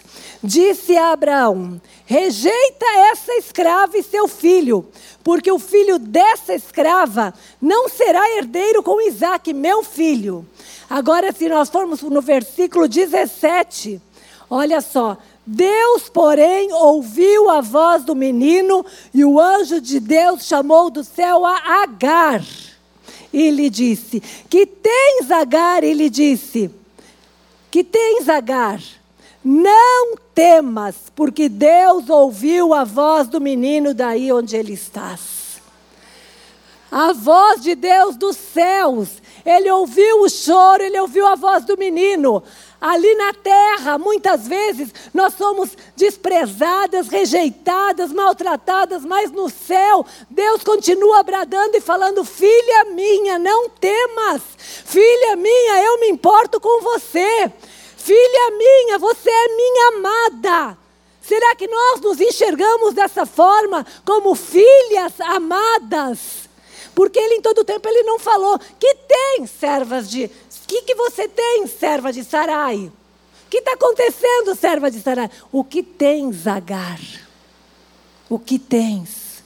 [0.44, 4.86] Disse a Abraão: Rejeita essa escrava e seu filho,
[5.24, 10.46] porque o filho dessa escrava não será herdeiro com Isaac, meu filho.
[10.90, 14.02] Agora, se nós formos no versículo 17,
[14.50, 15.18] olha só.
[15.46, 21.46] Deus, porém, ouviu a voz do menino e o anjo de Deus chamou do céu
[21.46, 22.44] a Agar.
[23.34, 24.20] E lhe disse:
[24.50, 25.84] Que tens, Agar?
[25.84, 26.70] E lhe disse:
[27.72, 28.80] Que tens, Agar?
[29.44, 35.18] Não temas, porque Deus ouviu a voz do menino daí onde ele está.
[36.92, 39.22] A voz de Deus dos céus.
[39.46, 42.44] Ele ouviu o choro, ele ouviu a voz do menino.
[42.80, 51.24] Ali na terra, muitas vezes, nós somos desprezadas, rejeitadas, maltratadas, mas no céu, Deus continua
[51.24, 54.42] bradando e falando: Filha minha, não temas.
[54.58, 57.52] Filha minha, eu me importo com você.
[58.12, 60.78] Filha minha, você é minha amada.
[61.22, 66.50] Será que nós nos enxergamos dessa forma, como filhas amadas?
[66.94, 70.30] Porque ele em todo tempo ele não falou que tem servas de.
[70.68, 72.92] Que, que você tem, serva de Sarai?
[73.46, 75.32] O que está acontecendo, serva de Sarai?
[75.50, 77.00] O que tens, Agar?
[78.30, 79.42] O que tens?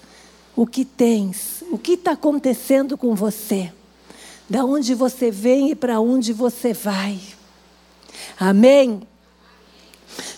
[0.55, 1.63] O que tens?
[1.69, 3.71] O que está acontecendo com você?
[4.49, 7.34] Da onde você vem e para onde você vai?
[8.39, 9.01] Amém?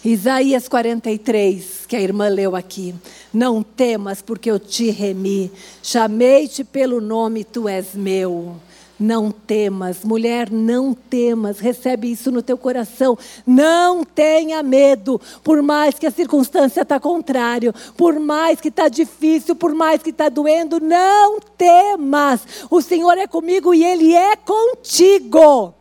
[0.04, 2.96] Isaías 43, que a irmã leu aqui.
[3.34, 5.52] Não temas, porque eu te remi.
[5.84, 8.56] Chamei-te pelo nome, tu és meu.
[9.00, 13.16] Não temas, mulher, não temas, recebe isso no teu coração.
[13.46, 19.56] Não tenha medo, por mais que a circunstância está contrária, por mais que está difícil,
[19.56, 22.42] por mais que está doendo, não temas.
[22.72, 25.77] O Senhor é comigo e Ele é contigo.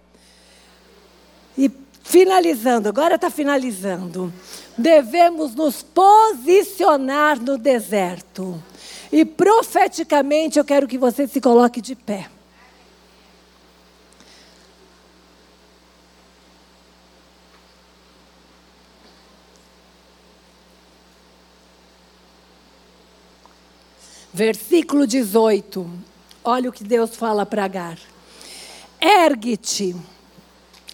[2.08, 4.32] Finalizando, agora está finalizando.
[4.78, 8.62] Devemos nos posicionar no deserto.
[9.10, 12.30] E profeticamente eu quero que você se coloque de pé.
[24.32, 25.90] Versículo 18.
[26.44, 27.98] Olha o que Deus fala para Agar.
[29.00, 29.96] Ergue-te,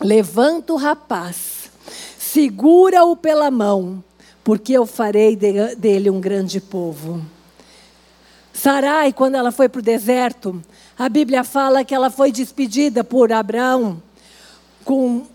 [0.03, 1.70] levanta o rapaz,
[2.18, 4.03] segura-o pela mão,
[4.42, 7.22] porque eu farei de, dele um grande povo.
[8.53, 10.62] Sarai, quando ela foi para o deserto,
[10.98, 14.03] a Bíblia fala que ela foi despedida por Abraão
[14.84, 15.26] com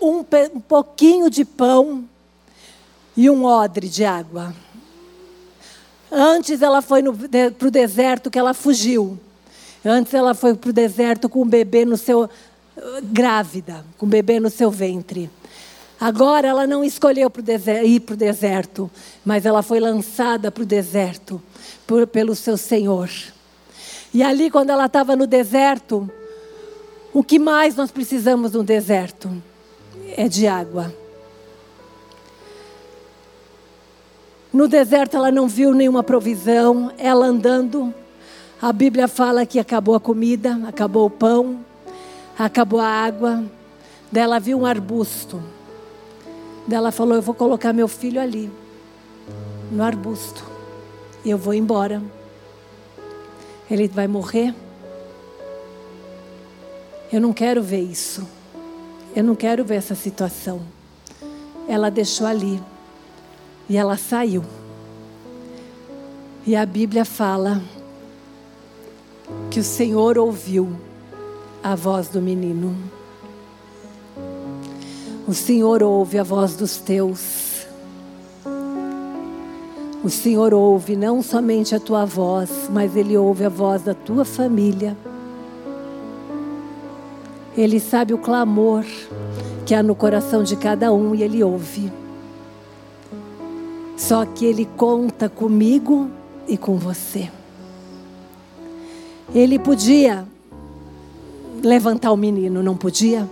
[0.00, 2.04] um, um pouquinho de pão
[3.16, 4.54] e um odre de água.
[6.10, 9.18] Antes ela foi para o deserto que ela fugiu.
[9.84, 12.28] Antes ela foi para o deserto com o bebê no seu.
[13.02, 15.30] Grávida, com o bebê no seu ventre.
[15.98, 18.90] Agora ela não escolheu pro deserto, ir para o deserto,
[19.24, 21.40] mas ela foi lançada para o deserto
[21.86, 23.10] por, pelo seu Senhor.
[24.12, 26.10] E ali, quando ela estava no deserto,
[27.14, 29.30] o que mais nós precisamos no deserto?
[30.16, 30.94] É de água.
[34.52, 37.92] No deserto ela não viu nenhuma provisão, ela andando.
[38.60, 41.64] A Bíblia fala que acabou a comida, acabou o pão,
[42.38, 43.44] acabou a água.
[44.10, 45.42] Dela viu um arbusto.
[46.66, 48.50] Dela falou: Eu vou colocar meu filho ali,
[49.70, 50.44] no arbusto.
[51.24, 52.02] Eu vou embora.
[53.70, 54.54] Ele vai morrer.
[57.12, 58.26] Eu não quero ver isso.
[59.14, 60.60] Eu não quero ver essa situação.
[61.68, 62.62] Ela deixou ali.
[63.68, 64.44] E ela saiu.
[66.46, 67.60] E a Bíblia fala
[69.50, 70.85] que o Senhor ouviu
[71.62, 72.76] a voz do menino.
[75.26, 77.66] O Senhor ouve a voz dos teus.
[80.04, 84.24] O Senhor ouve não somente a tua voz, mas Ele ouve a voz da tua
[84.24, 84.96] família.
[87.56, 88.84] Ele sabe o clamor
[89.64, 91.92] que há no coração de cada um e Ele ouve.
[93.96, 96.08] Só que Ele conta comigo
[96.46, 97.28] e com você.
[99.34, 100.24] Ele podia
[101.62, 103.28] levantar o menino, não podia?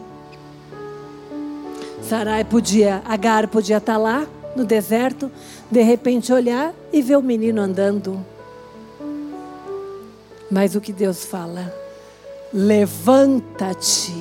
[2.02, 5.30] Sarai podia, Agar podia estar lá no deserto,
[5.70, 8.24] de repente olhar e ver o menino andando.
[10.50, 11.74] Mas o que Deus fala?
[12.52, 14.14] Levanta-te.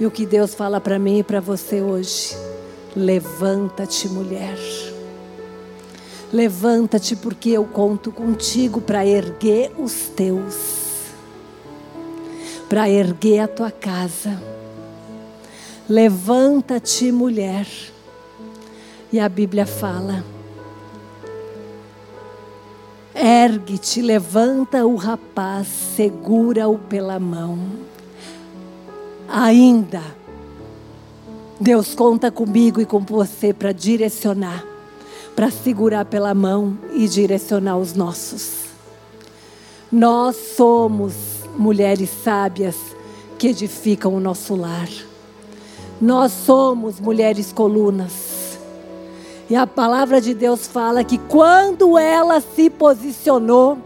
[0.00, 2.34] E o que Deus fala para mim e para você hoje?
[2.96, 4.58] Levanta-te, mulher.
[6.32, 10.81] Levanta-te, porque eu conto contigo para erguer os teus,
[12.72, 14.42] para erguer a tua casa.
[15.86, 17.66] Levanta-te, mulher.
[19.12, 20.24] E a Bíblia fala:
[23.14, 27.58] ergue-te, levanta o rapaz, segura-o pela mão.
[29.28, 30.00] Ainda,
[31.60, 34.64] Deus conta comigo e com você para direcionar
[35.36, 38.64] para segurar pela mão e direcionar os nossos.
[39.90, 42.76] Nós somos mulheres sábias
[43.38, 44.88] que edificam o nosso lar.
[46.00, 48.58] Nós somos mulheres colunas.
[49.48, 53.78] E a palavra de Deus fala que quando ela se posicionou,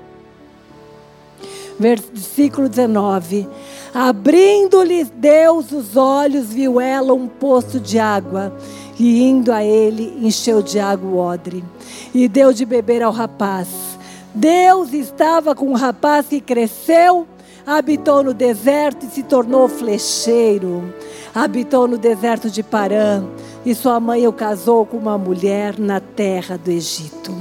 [1.79, 3.49] versículo 19:
[3.93, 8.55] Abrindo-lhes Deus os olhos, viu ela um poço de água
[8.99, 11.65] e indo a ele, encheu de água o odre
[12.15, 13.69] e deu de beber ao rapaz.
[14.35, 17.27] Deus estava com um rapaz que cresceu,
[17.67, 20.95] habitou no deserto e se tornou flecheiro.
[21.35, 23.25] Habitou no deserto de Parã
[23.65, 27.35] e sua mãe o casou com uma mulher na terra do Egito.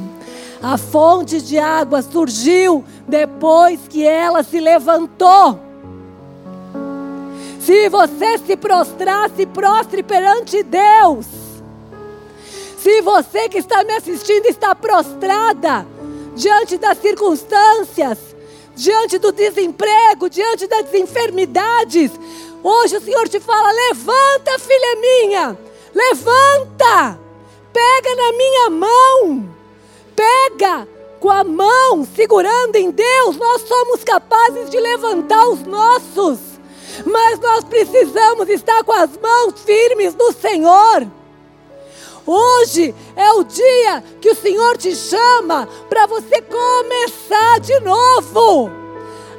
[0.61, 5.59] A fonte de água surgiu depois que ela se levantou.
[7.59, 11.27] Se você se prostrar, se prostre perante Deus.
[12.79, 15.85] Se você que está me assistindo está prostrada
[16.35, 18.34] diante das circunstâncias,
[18.75, 22.11] diante do desemprego, diante das enfermidades,
[22.61, 25.57] hoje o Senhor te fala: levanta, filha minha,
[25.93, 27.19] levanta,
[27.71, 29.55] pega na minha mão.
[30.15, 30.87] Pega
[31.19, 36.39] com a mão, segurando em Deus, nós somos capazes de levantar os nossos.
[37.05, 41.07] Mas nós precisamos estar com as mãos firmes no Senhor.
[42.27, 48.71] Hoje é o dia que o Senhor te chama para você começar de novo.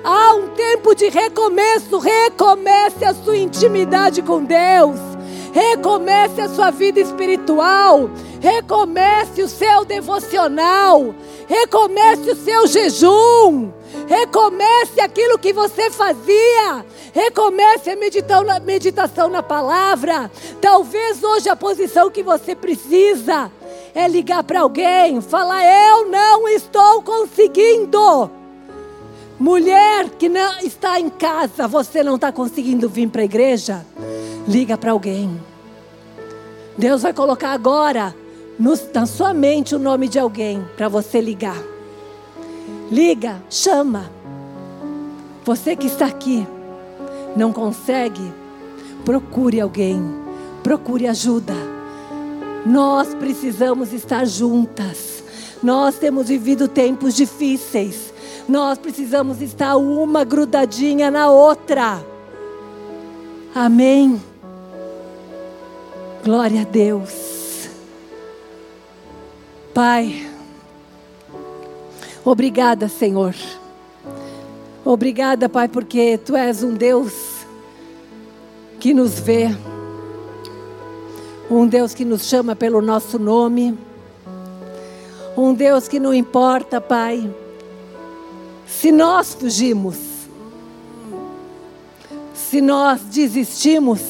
[0.05, 1.99] Há um tempo de recomeço.
[1.99, 5.01] Recomece a sua intimidade com Deus.
[5.53, 8.09] Recomece a sua vida espiritual.
[8.41, 11.12] Recomece o seu devocional.
[11.49, 13.72] Recomece o seu jejum.
[14.07, 16.84] Recomece aquilo que você fazia.
[17.12, 20.30] Recomece a meditação na, meditação na palavra.
[20.61, 23.51] Talvez hoje a posição que você precisa
[23.94, 28.30] é ligar para alguém, falar: Eu não estou conseguindo.
[29.38, 33.84] Mulher que não está em casa, você não está conseguindo vir para a igreja,
[34.49, 35.38] liga para alguém.
[36.76, 38.14] Deus vai colocar agora
[38.59, 41.76] no, na sua mente o nome de alguém para você ligar.
[42.91, 44.11] Liga, chama.
[45.45, 46.47] Você que está aqui,
[47.37, 48.32] não consegue,
[49.05, 50.03] procure alguém,
[50.62, 51.55] procure ajuda.
[52.64, 55.22] Nós precisamos estar juntas.
[55.62, 58.12] Nós temos vivido tempos difíceis.
[58.49, 62.05] Nós precisamos estar uma grudadinha na outra.
[63.55, 64.20] Amém.
[66.24, 67.68] Glória a Deus.
[69.72, 70.26] Pai,
[72.31, 73.35] obrigada, Senhor.
[74.85, 77.12] Obrigada, Pai, porque Tu és um Deus
[78.79, 79.49] que nos vê,
[81.51, 83.79] um Deus que nos chama pelo nosso nome,
[85.37, 87.29] um Deus que não importa, Pai
[88.66, 89.97] se nós fugimos,
[92.35, 94.01] se nós desistimos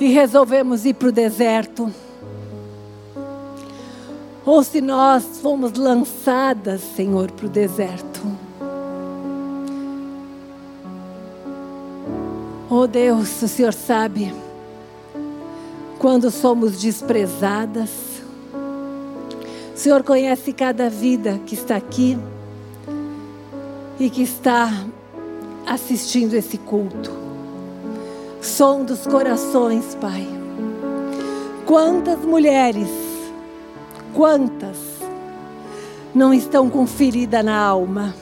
[0.00, 1.92] e resolvemos ir para o deserto,
[4.44, 8.20] ou se nós fomos lançadas, Senhor, para o deserto.
[12.68, 14.32] Oh Deus, o Senhor sabe
[15.98, 17.90] quando somos desprezadas,
[19.72, 22.18] Senhor conhece cada vida que está aqui
[24.00, 24.68] e que está
[25.66, 27.12] assistindo esse culto.
[28.40, 30.26] Som dos corações, Pai.
[31.66, 32.88] Quantas mulheres,
[34.14, 34.76] quantas
[36.14, 38.14] não estão com ferida na alma?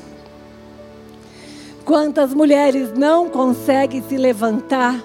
[1.85, 5.01] Quantas mulheres não conseguem se levantar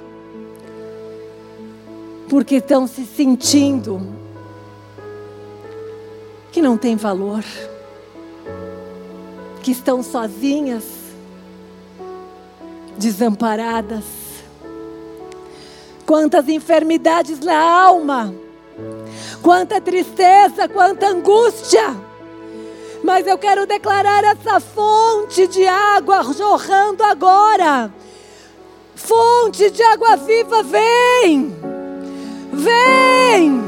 [2.30, 4.02] porque estão se sentindo
[6.52, 7.44] que não têm valor,
[9.62, 10.86] que estão sozinhas,
[12.98, 14.04] desamparadas.
[16.06, 18.34] Quantas enfermidades na alma,
[19.46, 21.96] quanta tristeza, quanta angústia.
[23.04, 27.94] Mas eu quero declarar essa fonte de água jorrando agora.
[28.96, 31.56] Fonte de água viva, vem!
[32.54, 33.64] Vem!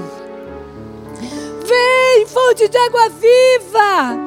[1.63, 4.17] Vem, fonte de água viva.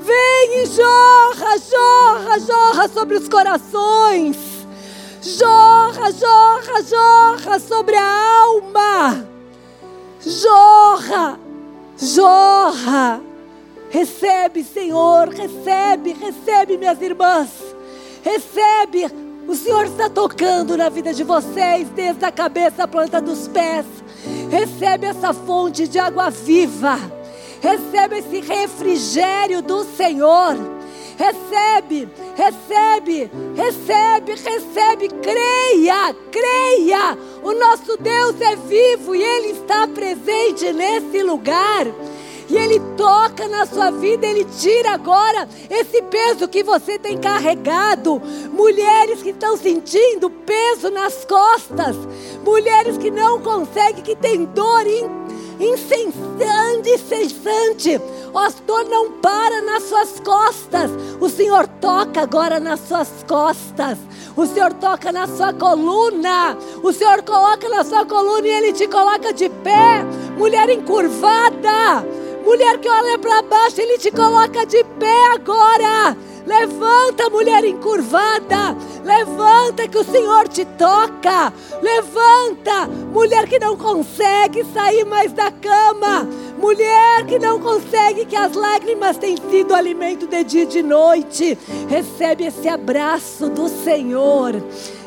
[0.00, 4.36] Vem e jorra, jorra, jorra sobre os corações.
[5.22, 9.37] Jorra, jorra, jorra sobre a alma.
[10.20, 11.38] Jorra,
[11.96, 13.20] jorra.
[13.90, 17.48] Recebe, Senhor, recebe, recebe, minhas irmãs.
[18.22, 19.06] Recebe.
[19.46, 23.86] O Senhor está tocando na vida de vocês, desde a cabeça à planta dos pés.
[24.50, 26.98] Recebe essa fonte de água viva.
[27.62, 30.77] Recebe esse refrigério do Senhor.
[31.18, 35.08] Recebe, recebe, recebe, recebe.
[35.20, 37.18] Creia, creia.
[37.42, 41.88] O nosso Deus é vivo e Ele está presente nesse lugar
[42.48, 48.22] e Ele toca na sua vida, Ele tira agora esse peso que você tem carregado.
[48.52, 51.96] Mulheres que estão sentindo peso nas costas,
[52.44, 54.86] mulheres que não conseguem, que têm dor
[55.60, 58.00] incessante, incessante.
[58.32, 60.90] O dor não para nas suas costas.
[61.20, 63.98] O Senhor toca agora nas suas costas.
[64.36, 66.56] O Senhor toca na sua coluna.
[66.82, 70.04] O Senhor coloca na sua coluna e Ele te coloca de pé.
[70.36, 72.04] Mulher encurvada.
[72.44, 76.16] Mulher que olha para baixo, Ele te coloca de pé agora.
[76.48, 78.74] Levanta, mulher encurvada.
[79.04, 81.52] Levanta que o Senhor te toca.
[81.82, 86.26] Levanta, mulher que não consegue sair mais da cama.
[86.58, 91.56] Mulher que não consegue, que as lágrimas têm sido alimento de dia e de noite,
[91.86, 94.54] recebe esse abraço do Senhor.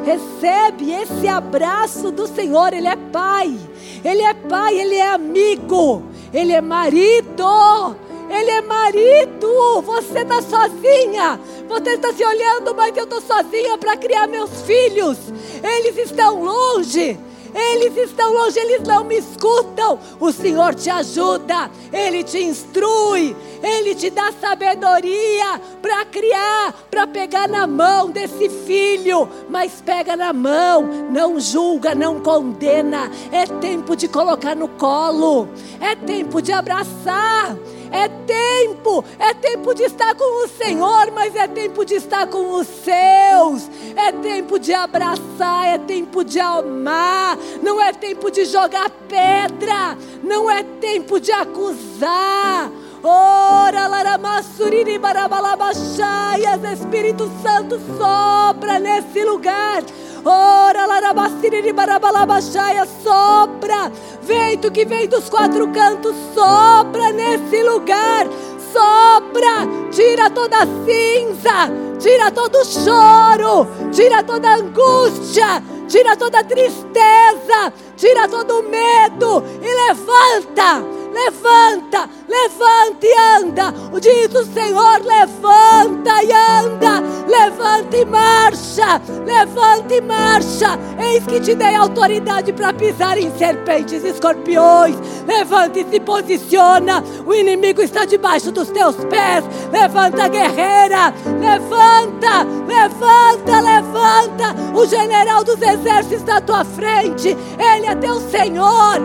[0.06, 2.72] Recebe esse abraço do Senhor.
[2.72, 3.58] Ele é pai,
[4.06, 7.98] ele é pai, ele é amigo, ele é marido.
[8.32, 9.82] Ele é marido.
[9.82, 11.40] Você está sozinha.
[11.68, 15.18] Você está se olhando, mas eu estou sozinha para criar meus filhos.
[15.62, 17.20] Eles estão longe.
[17.54, 20.00] Eles estão longe, eles não me escutam.
[20.20, 27.50] O Senhor te ajuda, Ele te instrui, Ele te dá sabedoria para criar, para pegar
[27.50, 29.28] na mão desse filho.
[29.50, 33.12] Mas pega na mão, não julga, não condena.
[33.32, 35.50] É tempo de colocar no colo,
[35.80, 37.58] é tempo de abraçar.
[37.92, 42.54] É tempo, é tempo de estar com o Senhor, mas é tempo de estar com
[42.54, 43.70] os seus.
[43.96, 47.38] É tempo de abraçar, é tempo de amar.
[47.62, 52.72] Não é tempo de jogar pedra, não é tempo de acusar.
[53.04, 59.84] Ora, laramassuriri barabalabachaias, Espírito Santo sopra nesse lugar.
[60.24, 63.92] Ora, larabaciriri barabalabachaias, sopra.
[64.22, 68.28] Vento que vem dos quatro cantos, sopra nesse lugar.
[68.72, 76.40] Sopra, tira toda a cinza, tira todo o choro, tira toda a angústia, tira toda
[76.40, 83.74] a tristeza, tira todo o medo e levanta levanta, levanta e anda.
[84.02, 90.80] Diz o Senhor, levanta e anda, levanta e marcha, levanta e marcha.
[91.00, 94.96] Eis que te dei autoridade para pisar em serpentes e escorpiões.
[95.28, 97.04] Levanta e se posiciona.
[97.26, 99.44] O inimigo está debaixo dos teus pés.
[99.72, 104.56] Levanta, guerreira, levanta, levanta, levanta.
[104.74, 107.38] O general dos exércitos está à tua frente.
[107.60, 108.96] Ele é teu Senhor,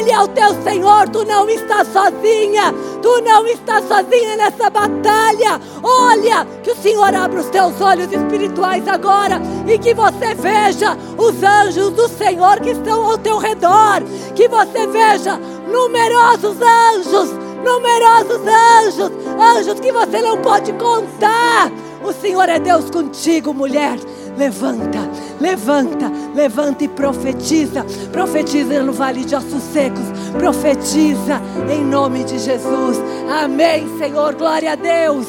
[0.00, 1.08] ele é o teu Senhor.
[1.08, 2.74] Tu não não está sozinha.
[3.02, 5.60] Tu não está sozinha nessa batalha.
[5.82, 11.42] Olha, que o Senhor abra os teus olhos espirituais agora e que você veja os
[11.42, 14.02] anjos do Senhor que estão ao teu redor.
[14.34, 15.38] Que você veja
[15.70, 17.30] numerosos anjos,
[17.62, 21.70] numerosos anjos, anjos que você não pode contar.
[22.02, 23.98] O Senhor é Deus contigo, mulher.
[24.36, 24.98] Levanta,
[25.40, 27.84] levanta, levanta e profetiza.
[28.12, 30.04] Profetiza no vale de ossos secos.
[30.38, 31.40] Profetiza
[31.70, 32.98] em nome de Jesus.
[33.30, 34.34] Amém, Senhor.
[34.34, 35.26] Glória a Deus.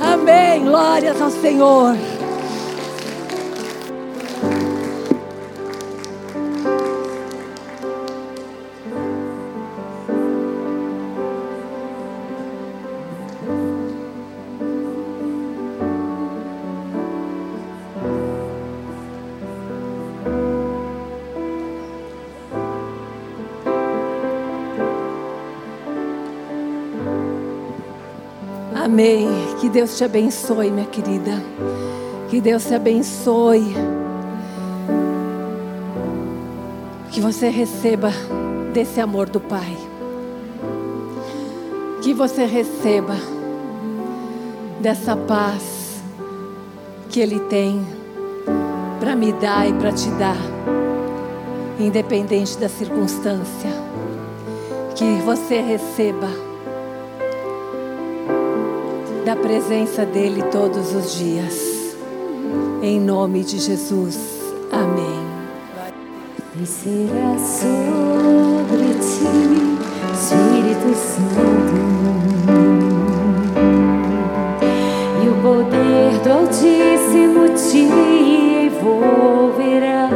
[0.00, 0.64] Amém.
[0.64, 1.96] Glórias ao Senhor.
[28.88, 29.28] Amém.
[29.60, 31.32] Que Deus te abençoe, minha querida.
[32.30, 33.74] Que Deus te abençoe.
[37.10, 38.10] Que você receba
[38.72, 39.76] desse amor do Pai.
[42.00, 43.14] Que você receba
[44.80, 46.00] dessa paz
[47.10, 47.86] que Ele tem
[49.00, 50.38] para me dar e para te dar,
[51.78, 53.70] independente da circunstância.
[54.94, 56.47] Que você receba
[59.28, 61.94] da presença dEle todos os dias.
[62.80, 64.18] Em nome de Jesus.
[64.72, 65.28] Amém.
[66.54, 69.28] Descerá sobre ti,
[70.14, 71.76] Espírito Santo,
[75.22, 77.80] e o poder do Altíssimo te
[78.64, 80.08] envolverá.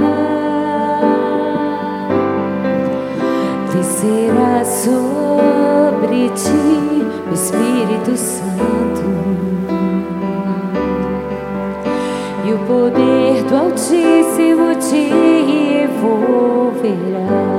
[3.77, 8.92] Descerá sobre ti, Espírito Santo.
[12.83, 17.52] poder do Altíssimo te envolverá.